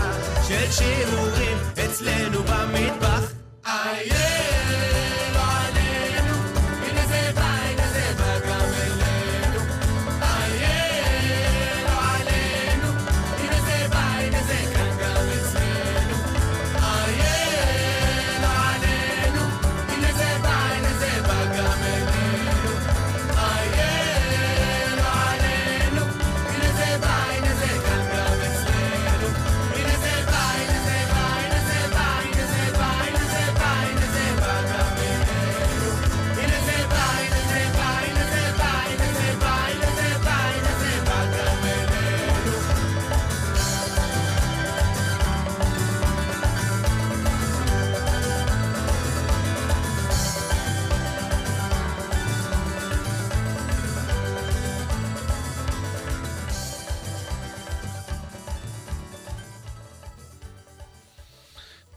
של 0.47 0.71
שימורים 0.71 1.57
אצלנו 1.85 2.39
במטבח. 2.43 3.31
איה, 3.65 4.15
לא 5.33 5.39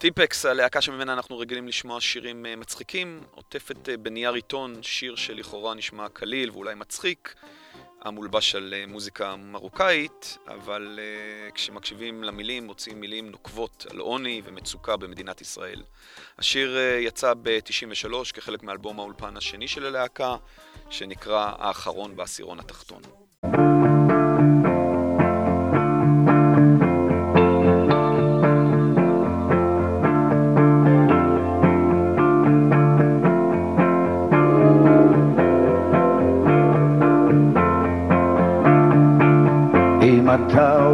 טיפקס, 0.07 0.45
הלהקה 0.45 0.81
שממנה 0.81 1.13
אנחנו 1.13 1.37
רגילים 1.37 1.67
לשמוע 1.67 2.01
שירים 2.01 2.45
אה, 2.45 2.55
מצחיקים, 2.55 3.23
עוטפת 3.31 3.89
אה, 3.89 3.97
בנייר 3.97 4.33
עיתון 4.33 4.83
שיר 4.83 5.15
שלכאורה 5.15 5.73
נשמע 5.73 6.09
קליל 6.09 6.51
ואולי 6.51 6.75
מצחיק, 6.75 7.35
המולבש 8.01 8.55
על 8.55 8.73
אה, 8.77 8.85
מוזיקה 8.87 9.35
מרוקאית, 9.35 10.37
אבל 10.47 10.99
כשמקשיבים 11.53 12.23
למילים 12.23 12.65
מוצאים 12.65 12.99
מילים 13.01 13.29
נוקבות 13.29 13.85
על 13.91 13.97
עוני 13.97 14.41
ומצוקה 14.45 14.97
במדינת 14.97 15.41
ישראל. 15.41 15.83
השיר 16.39 16.77
יצא 16.99 17.33
ב-93 17.41 18.33
כחלק 18.33 18.63
מאלבום 18.63 18.99
האולפן 18.99 19.37
השני 19.37 19.67
של 19.67 19.85
הלהקה, 19.85 20.35
שנקרא 20.89 21.51
האחרון 21.57 22.15
בעשירון 22.15 22.59
התחתון. 22.59 23.01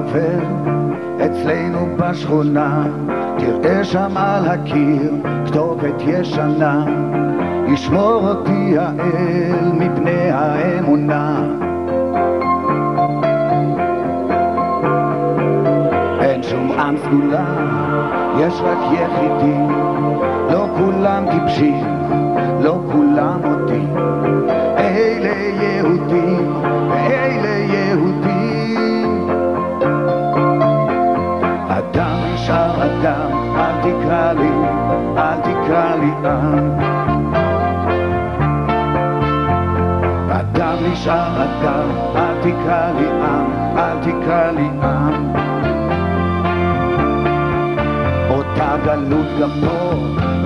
עובר 0.04 0.40
אצלנו 1.26 1.88
בשכונה, 1.98 2.84
תראה 3.38 3.84
שם 3.84 4.18
על 4.18 4.48
הקיר 4.48 5.12
כתובת 5.46 6.02
ישנה, 6.08 6.86
ישמור 7.68 8.30
אותי 8.30 8.78
האל 8.78 9.72
מפני 9.74 10.30
האמונה. 10.32 11.44
אין 16.22 16.44
שום 16.44 16.72
עם 16.72 16.98
סגולה, 16.98 17.46
יש 18.40 18.54
רק 18.62 18.78
יחידים, 18.94 19.70
לא 20.52 20.68
כולם 20.78 21.26
טיפשים, 21.32 21.86
לא 22.62 22.82
כולם 22.92 23.53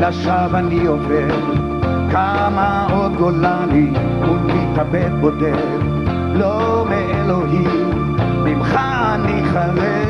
לשווא 0.08 0.60
אני 0.60 0.86
עובר. 0.86 1.36
כמה 2.12 2.88
עוד 2.92 3.16
גולני 3.16 3.92
מול 4.26 4.40
מתאבד 4.40 5.12
בודד, 5.22 5.80
לא 6.34 6.86
מאלוהים, 6.90 8.16
ממך 8.44 8.80
אני 9.16 9.44
חרד. 9.54 10.08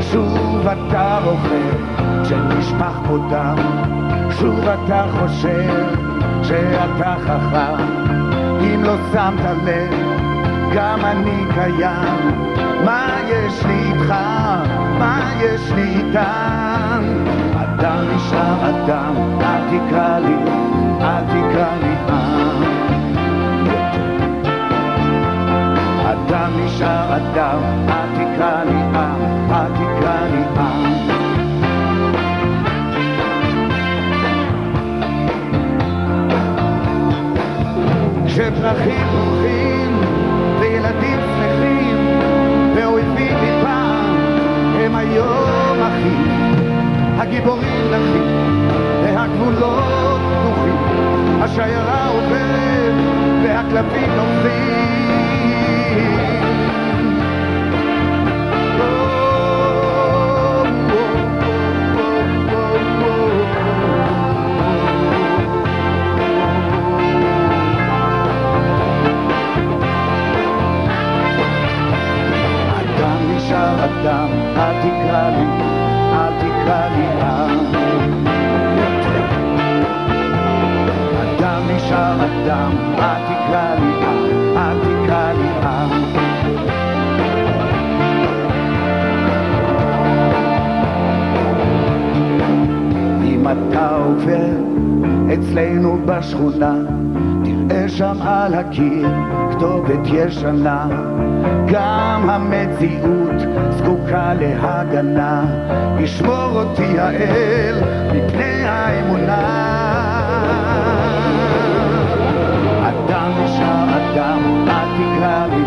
שוב 0.00 0.66
אתה 0.68 1.18
רוכב, 1.24 1.76
כשנשפך 2.22 2.98
פה 3.08 3.18
דם, 3.30 3.56
שוב 4.30 4.60
אתה 4.60 5.04
חושב 5.18 5.86
שאתה 6.42 7.14
חכם, 7.24 7.84
אם 8.60 8.84
לא 8.84 8.94
שמת 9.12 9.56
לב, 9.64 9.94
גם 10.74 10.98
אני 11.04 11.44
קיים. 11.54 12.48
מה 12.84 13.16
יש 13.28 13.64
לי 13.64 13.92
איתך? 13.92 14.14
מה 14.98 15.32
יש 15.40 15.72
לי 15.72 15.82
איתם? 15.82 16.57
אדם 17.78 18.04
נשאר 18.14 18.70
אדם, 18.70 19.14
אל 19.40 19.62
תקרא 19.70 20.18
לי, 20.18 20.34
אל 21.00 21.24
תקרא 21.24 21.74
לי 21.82 21.94
עם. 22.08 22.62
אדם 26.06 26.50
נשאר 26.64 27.16
אדם, 27.16 27.58
אל 27.88 28.08
תקרא 28.14 28.64
לי 28.64 28.80
עם, 28.94 29.50
אל 29.50 29.70
תקרא 29.74 30.26
לי 30.30 30.42
עם. 30.56 30.84
כשפרחים 38.26 39.06
פורחים 39.12 40.00
וילדים 40.60 41.18
שמחים 41.20 41.96
ואויבים 42.74 43.36
מפעם 43.36 44.16
הם 44.80 44.94
היום 44.94 45.78
אחים 45.82 46.77
הגיבורים 47.18 47.90
נחים 47.90 48.68
והגבולות 49.02 50.20
פתוחים 50.30 50.76
השיירה 51.42 52.08
עוברת 52.08 52.94
והכלבים 53.42 54.08
נשאר 73.48 73.84
אדם, 73.84 74.28
אל 74.56 74.72
תקרא 74.82 75.30
לי, 75.30 75.46
אל 76.12 76.32
תקרא 76.38 76.57
לי 76.68 77.06
עם. 77.20 77.66
אדם 81.22 81.62
נשאר 81.76 82.16
אדם, 82.24 82.72
אל 82.98 83.22
תקרא 83.24 83.74
לי 83.74 83.92
עם, 84.06 84.56
אל 84.56 84.78
תקרא 84.78 85.32
לי 85.32 85.48
עם. 85.62 86.08
אצלנו 95.34 95.98
בשכונה, 96.06 96.74
תראה 97.44 97.88
שם 97.88 98.16
על 98.22 98.54
הקיר 98.54 99.08
כתובת 99.58 100.06
ישנה. 100.12 100.86
גם 101.66 102.30
המציאות 102.30 103.40
זקוקה 103.70 104.34
להגנה, 104.34 105.44
ישמור 105.98 106.50
אותי 106.52 106.98
האל 106.98 107.82
מפני 108.12 108.64
האמונה. 108.64 109.48
אדם 112.82 113.30
נשאר 113.44 113.86
אדם, 113.96 114.68
אל 114.68 114.88
תקרא 114.96 115.46
לי, 115.46 115.64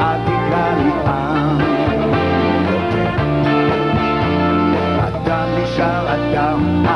אל 0.00 0.18
תקרא 0.24 0.74
לי 0.76 0.92
עם. 1.06 1.58
אדם 4.98 5.48
נשאר 5.62 6.14
אדם, 6.14 6.86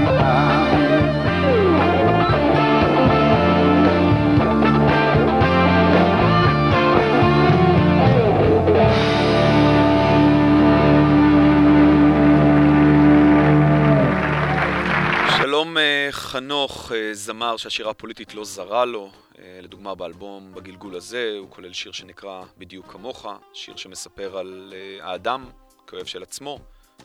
חנוך, 16.63 16.93
אה, 16.93 17.15
זמר 17.15 17.57
שהשירה 17.57 17.91
הפוליטית 17.91 18.35
לא 18.35 18.45
זרה 18.45 18.85
לו, 18.85 19.11
אה, 19.39 19.59
לדוגמה 19.63 19.95
באלבום 19.95 20.55
בגלגול 20.55 20.97
הזה, 20.97 21.37
הוא 21.39 21.51
כולל 21.51 21.73
שיר 21.73 21.93
שנקרא 21.93 22.43
בדיוק 22.59 22.93
כמוך, 22.93 23.27
שיר 23.55 23.77
שמספר 23.77 24.39
על 24.39 24.75
אה, 24.77 25.07
האדם 25.07 25.51
כאוהב 25.87 26.07
של 26.07 26.23
עצמו, 26.23 26.59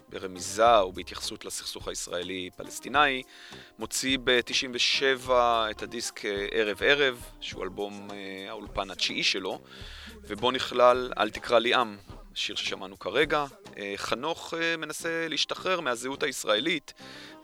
ברמיזה 0.09 0.83
ובהתייחסות 0.83 1.45
לסכסוך 1.45 1.87
הישראלי-פלסטיני. 1.87 3.23
מוציא 3.79 4.17
ב-97 4.23 5.29
את 5.71 5.83
הדיסק 5.83 6.21
ערב 6.51 6.83
ערב, 6.83 7.23
שהוא 7.41 7.63
אלבום 7.63 8.07
האולפן 8.49 8.91
התשיעי 8.91 9.23
שלו, 9.23 9.59
ובו 10.21 10.51
נכלל 10.51 11.11
אל 11.17 11.29
תקרא 11.29 11.59
לי 11.59 11.73
עם, 11.73 11.97
שיר 12.33 12.55
ששמענו 12.55 12.99
כרגע. 12.99 13.45
חנוך 13.95 14.53
מנסה 14.77 15.27
להשתחרר 15.29 15.79
מהזהות 15.79 16.23
הישראלית 16.23 16.93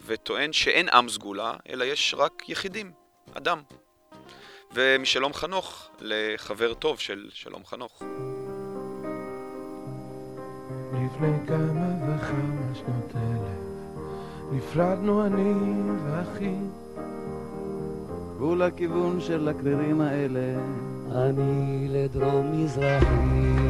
וטוען 0.06 0.54
שאין 0.54 0.89
עם 0.89 1.10
סגולה, 1.10 1.54
אלא 1.70 1.84
יש 1.84 2.16
רק 2.18 2.49
יחידים, 2.49 2.91
אדם. 3.34 3.62
ומשלום 4.74 5.34
חנוך 5.34 5.89
לחבר 5.99 6.74
טוב 6.74 6.99
של 6.99 7.30
שלום 7.34 7.66
חנוך. 7.66 8.01
לפני 10.93 11.47
כמה 11.47 12.16
וכמה 12.18 12.76
שנות 12.76 13.16
אלף 13.16 13.64
נפרדנו 14.51 15.26
אני 15.26 15.54
ואחי 16.06 16.56
הוא 18.39 18.56
לכיוון 18.56 19.22
של 19.22 19.47
הקרירים 19.47 20.01
האלה 20.01 20.62
אני 21.12 21.88
לדרום 21.89 22.51
מזרחי 22.51 23.62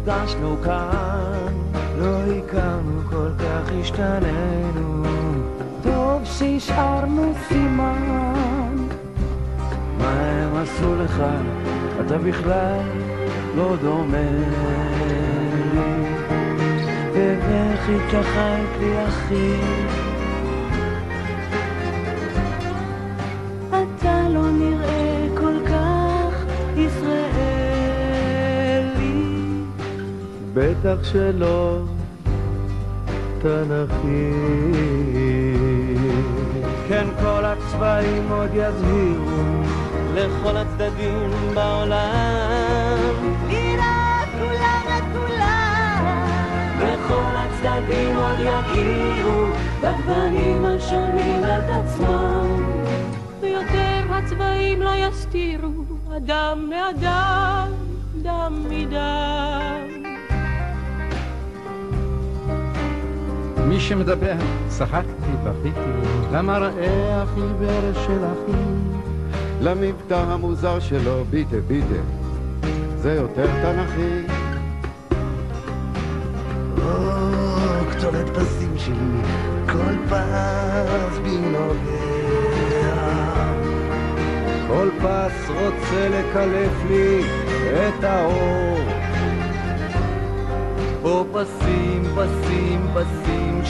נפגשנו 0.00 0.56
כאן 0.64 1.52
לא 1.98 2.18
הכרנו 2.22 3.00
כל 3.10 3.28
כך 3.38 3.72
השתננו 3.80 5.04
טוב 5.82 6.24
שהשארנו 6.24 7.32
סימן. 7.48 8.86
מה 9.98 10.10
הם 10.10 10.56
עשו 10.56 10.94
לך? 10.94 11.22
אתה 12.00 12.18
בכלל 12.18 12.80
לא 13.56 13.76
דומה 13.80 14.18
לי. 15.74 15.80
ובכי 17.12 17.96
צחקתי 18.10 19.06
אחי 19.08 19.54
בטח 30.80 31.04
שלא. 31.04 31.78
תנכי. 33.38 34.32
כן 36.88 37.06
כל 37.20 37.44
הצבעים 37.44 38.28
עוד 38.32 38.50
יזהירו 38.54 39.62
לכל 40.14 40.56
הצדדים 40.56 41.30
בעולם. 41.54 42.98
נראה 43.46 44.20
כולם 44.38 44.82
את 44.98 45.04
כולם 45.12 46.04
וכל 46.78 47.32
הצדדים 47.36 48.16
עוד 48.16 48.38
יכירו 48.38 49.46
בגוונים 49.80 50.64
השונים 50.64 51.44
את 51.44 51.64
עצמם 51.70 52.64
ויותר 53.40 54.02
הצבעים 54.10 54.82
לא 54.82 54.90
יסתירו 54.94 55.84
אדם 56.16 56.70
מאדם, 56.70 57.68
דם 58.22 58.64
מדם 58.70 59.89
שמדבר, 63.80 64.34
צחקתי, 64.68 65.32
בכיתי, 65.44 66.08
למראה 66.32 67.22
החיוור 67.22 67.92
של 68.06 68.24
אחי. 68.24 68.58
למבטא 69.60 70.14
המוזר 70.14 70.80
שלו, 70.80 71.24
ביטה 71.30 71.56
ביטה, 71.66 72.02
זה 72.96 73.12
יותר 73.12 73.46
תנכי. 73.46 74.32
או, 76.82 76.90
כתובת 77.90 78.36
פסים 78.36 78.78
שלי, 78.78 79.22
כל 79.66 79.94
פס 80.10 81.18
בי 81.22 81.38
נוגע. 81.38 82.90
כל 84.68 84.88
פס 84.98 85.48
רוצה 85.48 86.08
לקלף 86.08 86.72
לי 86.90 87.20
את 87.64 88.04
האור. 88.04 88.78
פה 91.02 91.24
פסים, 91.32 92.02
פסים, 92.16 92.86
פסים 92.94 93.09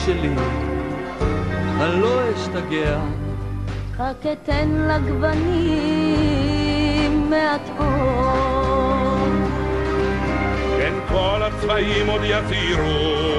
שלי, 0.05 0.35
אני 1.79 2.01
לא 2.01 2.19
אשתגע. 2.35 2.99
רק 3.99 4.25
אתן 4.31 4.69
לגוונים 4.69 6.09
מעט 7.29 7.69
אור. 7.79 9.27
כן, 10.77 10.93
כל 11.09 11.41
הצבעים 11.43 12.09
עוד 12.09 12.21
יזהירו. 12.23 13.31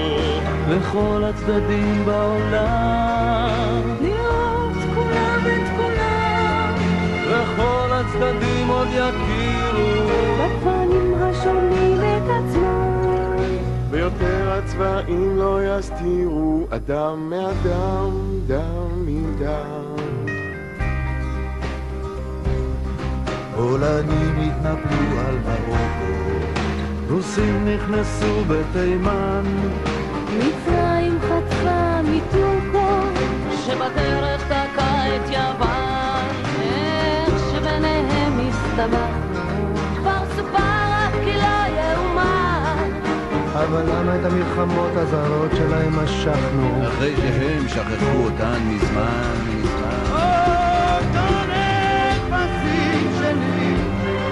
לכל 0.69 1.25
הצדדים 1.25 2.05
בעולם. 2.05 3.83
לראות 4.03 4.77
כולם 4.95 5.41
את 5.47 5.69
כולם. 5.77 6.75
לכל 7.31 7.91
הצדדים 7.93 8.69
עוד 8.69 8.89
יכירו. 8.89 10.09
בגוונים 10.39 11.15
השונים 11.15 11.99
את 12.01 12.31
עצמם. 12.31 12.72
ויותר 13.93 14.53
הצבעים 14.53 15.37
לא 15.37 15.61
יסתירו 15.65 16.67
אדם 16.71 17.31
מאדם, 17.31 18.11
דם 18.47 19.07
מדם. 19.07 19.97
פולנים 23.57 24.37
התנפלו 24.39 25.21
על 25.27 25.39
מרוקו, 25.39 26.47
רוסים 27.11 27.69
נכנסו 27.69 28.45
בתימן. 28.49 29.43
מצרים 30.39 31.19
חטפה 31.21 32.03
מטורקו. 32.03 33.03
שבדרך 33.67 34.45
תקע 34.45 35.17
את 35.17 35.31
יוון. 35.31 36.29
איך 36.61 37.39
שביניהם 37.51 38.41
הסתבכנו. 38.49 39.32
אבל 43.65 43.83
למה 43.83 44.17
את 44.17 44.25
המלחמות 44.25 44.91
הזרות 44.97 45.51
שלהם 45.57 46.05
משכנו? 46.05 46.89
אחרי 46.89 47.15
שהם 47.17 47.69
שכחו 47.69 48.19
אותן 48.25 48.59
מזמן, 48.67 49.35
מזמן. 49.49 50.03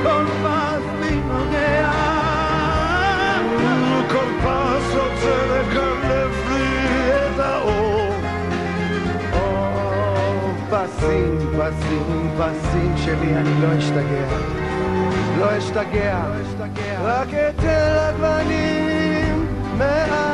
כל 0.02 0.24
פס 0.42 0.84
בי 1.00 1.14
נוגע. 1.14 1.90
כל 4.10 4.30
פס 4.44 4.94
רוצה 4.94 5.46
לקלף 5.46 6.50
לי 6.50 7.10
את 7.12 7.40
האור. 7.40 8.12
או, 9.32 10.50
פסים, 10.70 11.38
פסים, 11.58 12.30
פסים 12.38 12.94
שלי, 12.96 13.36
אני 13.36 13.60
לא 13.60 13.78
אשתגע. 13.78 14.26
לא 15.38 15.58
אשתגע. 15.58 16.24
רק 17.02 17.28
אתן 17.28 18.12
לגוונים 18.12 18.99
מעט 19.79 20.25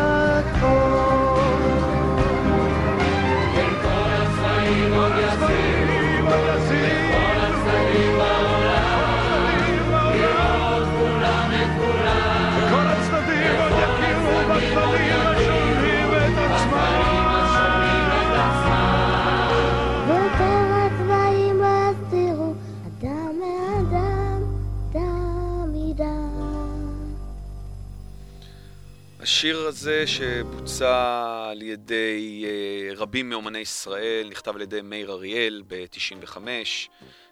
השיר 29.36 29.66
הזה 29.66 30.06
שבוצע 30.06 31.46
על 31.50 31.62
ידי 31.62 32.44
אה, 32.46 32.94
רבים 32.96 33.28
מאומני 33.28 33.58
ישראל, 33.58 34.28
נכתב 34.30 34.56
על 34.56 34.62
ידי 34.62 34.80
מאיר 34.82 35.12
אריאל 35.12 35.62
ב-95 35.68 36.38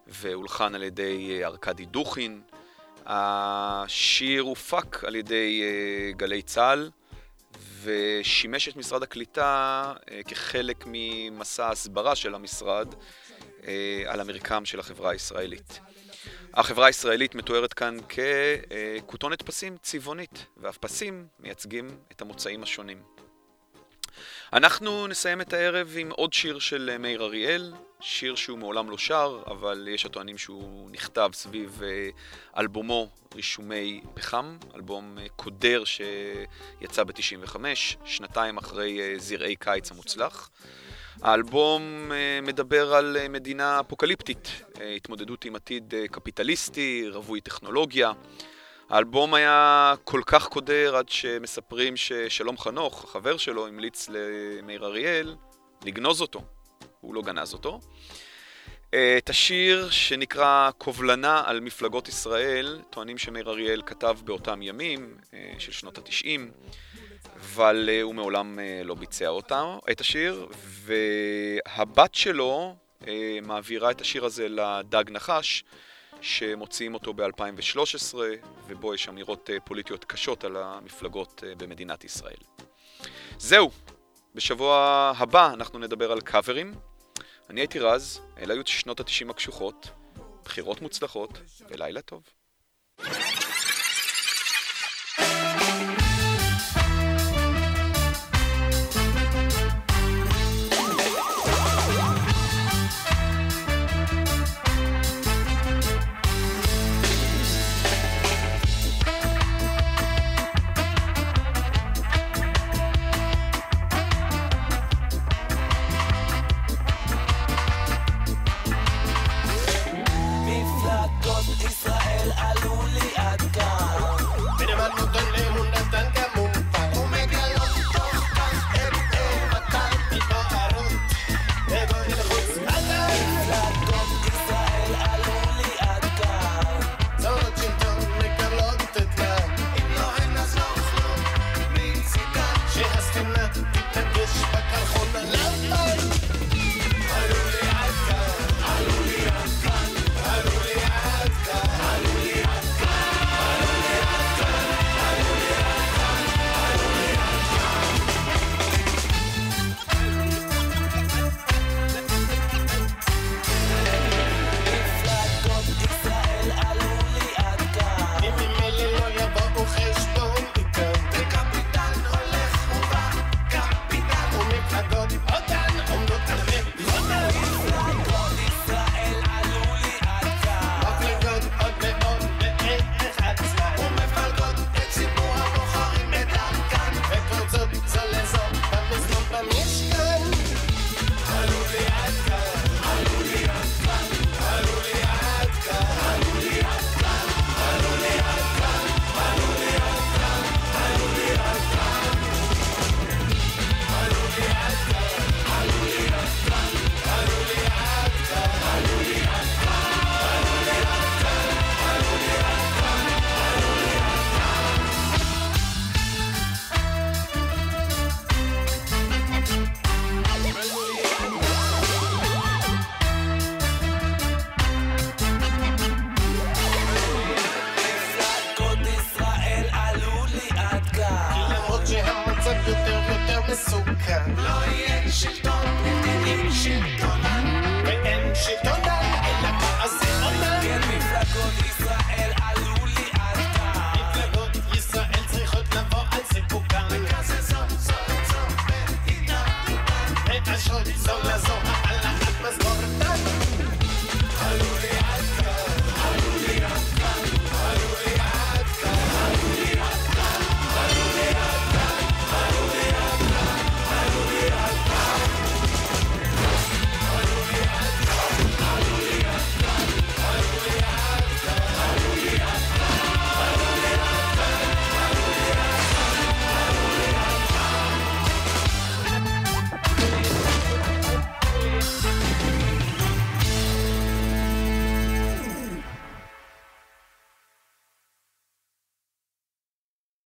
והולחן 0.07 0.75
על 0.75 0.83
ידי 0.83 1.41
אה, 1.43 1.47
ארכדי 1.47 1.85
דוכין. 1.85 2.41
השיר 3.07 4.43
הופק 4.43 5.05
על 5.05 5.17
ידי 5.17 5.63
אה, 5.63 6.13
גלי 6.13 6.43
צה"ל 6.43 6.91
ושימש 7.83 8.69
את 8.69 8.77
משרד 8.77 9.03
הקליטה 9.03 9.93
כחלק 10.29 10.85
ממסע 10.87 11.67
ההסברה 11.67 12.17
של 12.17 12.35
המשרד 12.35 12.95
על 14.07 14.21
המרקם 14.21 14.65
של 14.65 14.81
החברה 14.81 15.11
הישראלית. 15.11 15.81
החברה 16.57 16.87
הישראלית 16.87 17.35
מתוארת 17.35 17.73
כאן 17.73 17.97
ככותונת 19.07 19.43
פסים 19.43 19.77
צבעונית, 19.83 20.47
והפסים 20.57 21.27
מייצגים 21.41 21.87
את 22.13 22.23
המוצאים 22.23 22.63
השונים. 22.63 23.03
אנחנו 24.53 25.07
נסיים 25.07 25.41
את 25.41 25.53
הערב 25.53 25.95
עם 25.99 26.11
עוד 26.11 26.33
שיר 26.33 26.59
של 26.59 26.97
מאיר 26.99 27.23
אריאל, 27.23 27.73
שיר 28.01 28.35
שהוא 28.35 28.59
מעולם 28.59 28.91
לא 28.91 28.99
שר, 28.99 29.43
אבל 29.47 29.89
יש 29.91 30.07
הטוענים 30.07 30.39
שהוא 30.39 30.91
נכתב 30.91 31.31
סביב 31.33 31.83
אה, 31.83 32.09
אלבומו 32.59 33.09
רישומי 33.35 34.01
פחם, 34.15 34.57
אלבום 34.75 35.19
אה, 35.19 35.27
קודר 35.37 35.83
שיצא 35.85 37.05
ב-95, 37.05 37.57
שנתיים 38.05 38.57
אחרי 38.59 39.01
אה, 39.01 39.15
זרעי 39.19 39.57
קיץ 39.57 39.91
המוצלח. 39.91 40.51
האלבום 41.23 42.13
אה, 42.13 42.41
מדבר 42.43 42.95
על 42.95 43.17
אה, 43.21 43.29
מדינה 43.29 43.81
אפוקליפטית, 43.81 44.49
אה, 44.81 44.95
התמודדות 44.95 45.45
עם 45.45 45.57
עתיד 45.57 45.95
קפיטליסטי, 46.11 47.05
רווי 47.13 47.41
טכנולוגיה. 47.41 48.13
האלבום 48.91 49.35
היה 49.35 49.95
כל 50.05 50.21
כך 50.27 50.49
קודר 50.49 50.97
עד 50.97 51.09
שמספרים 51.09 51.97
ששלום 51.97 52.59
חנוך, 52.59 53.05
החבר 53.05 53.37
שלו, 53.37 53.67
המליץ 53.67 54.09
למאיר 54.09 54.85
אריאל 54.85 55.35
לגנוז 55.85 56.21
אותו. 56.21 56.43
הוא 57.01 57.15
לא 57.15 57.23
גנז 57.23 57.53
אותו. 57.53 57.81
את 59.19 59.31
השיר 59.31 59.91
שנקרא 59.91 60.71
קובלנה 60.79 61.43
על 61.47 61.61
מפלגות 61.61 62.09
ישראל, 62.09 62.81
טוענים 62.91 63.19
שמאיר 63.19 63.51
אריאל 63.51 63.83
כתב 63.87 64.17
באותם 64.25 64.63
ימים 64.63 65.17
של 65.59 65.73
שנות 65.73 65.99
התשעים. 65.99 66.51
אבל 67.45 67.89
uh, 67.89 68.03
הוא 68.03 68.15
מעולם 68.15 68.59
uh, 68.59 68.85
לא 68.85 68.95
ביצע 68.95 69.29
אותה, 69.29 69.77
את 69.91 70.01
השיר, 70.01 70.49
והבת 70.55 72.15
שלו 72.15 72.77
uh, 73.03 73.07
מעבירה 73.43 73.91
את 73.91 74.01
השיר 74.01 74.25
הזה 74.25 74.49
לדג 74.49 75.11
נחש, 75.11 75.65
שמוציאים 76.21 76.95
אותו 76.95 77.15
ב-2013, 77.15 78.15
ובו 78.67 78.95
יש 78.95 79.09
אמירות 79.09 79.51
פוליטיות 79.65 80.05
קשות 80.05 80.45
על 80.45 80.57
המפלגות 80.57 81.43
במדינת 81.59 82.05
ישראל. 82.05 82.37
זהו, 83.39 83.71
בשבוע 84.35 85.13
הבא 85.17 85.53
אנחנו 85.53 85.79
נדבר 85.79 86.13
על 86.13 86.21
קאברים. 86.21 86.75
אני 87.51 87.61
הייתי 87.61 87.79
רז, 87.79 88.21
אלה 88.39 88.55
היו 88.55 88.63
שנות 88.67 89.01
ה-90 89.01 89.31
הקשוחות, 89.31 89.89
בחירות 90.45 90.83
מוצלחות 90.83 91.39
ולילה 91.71 92.01
טוב. 92.01 92.23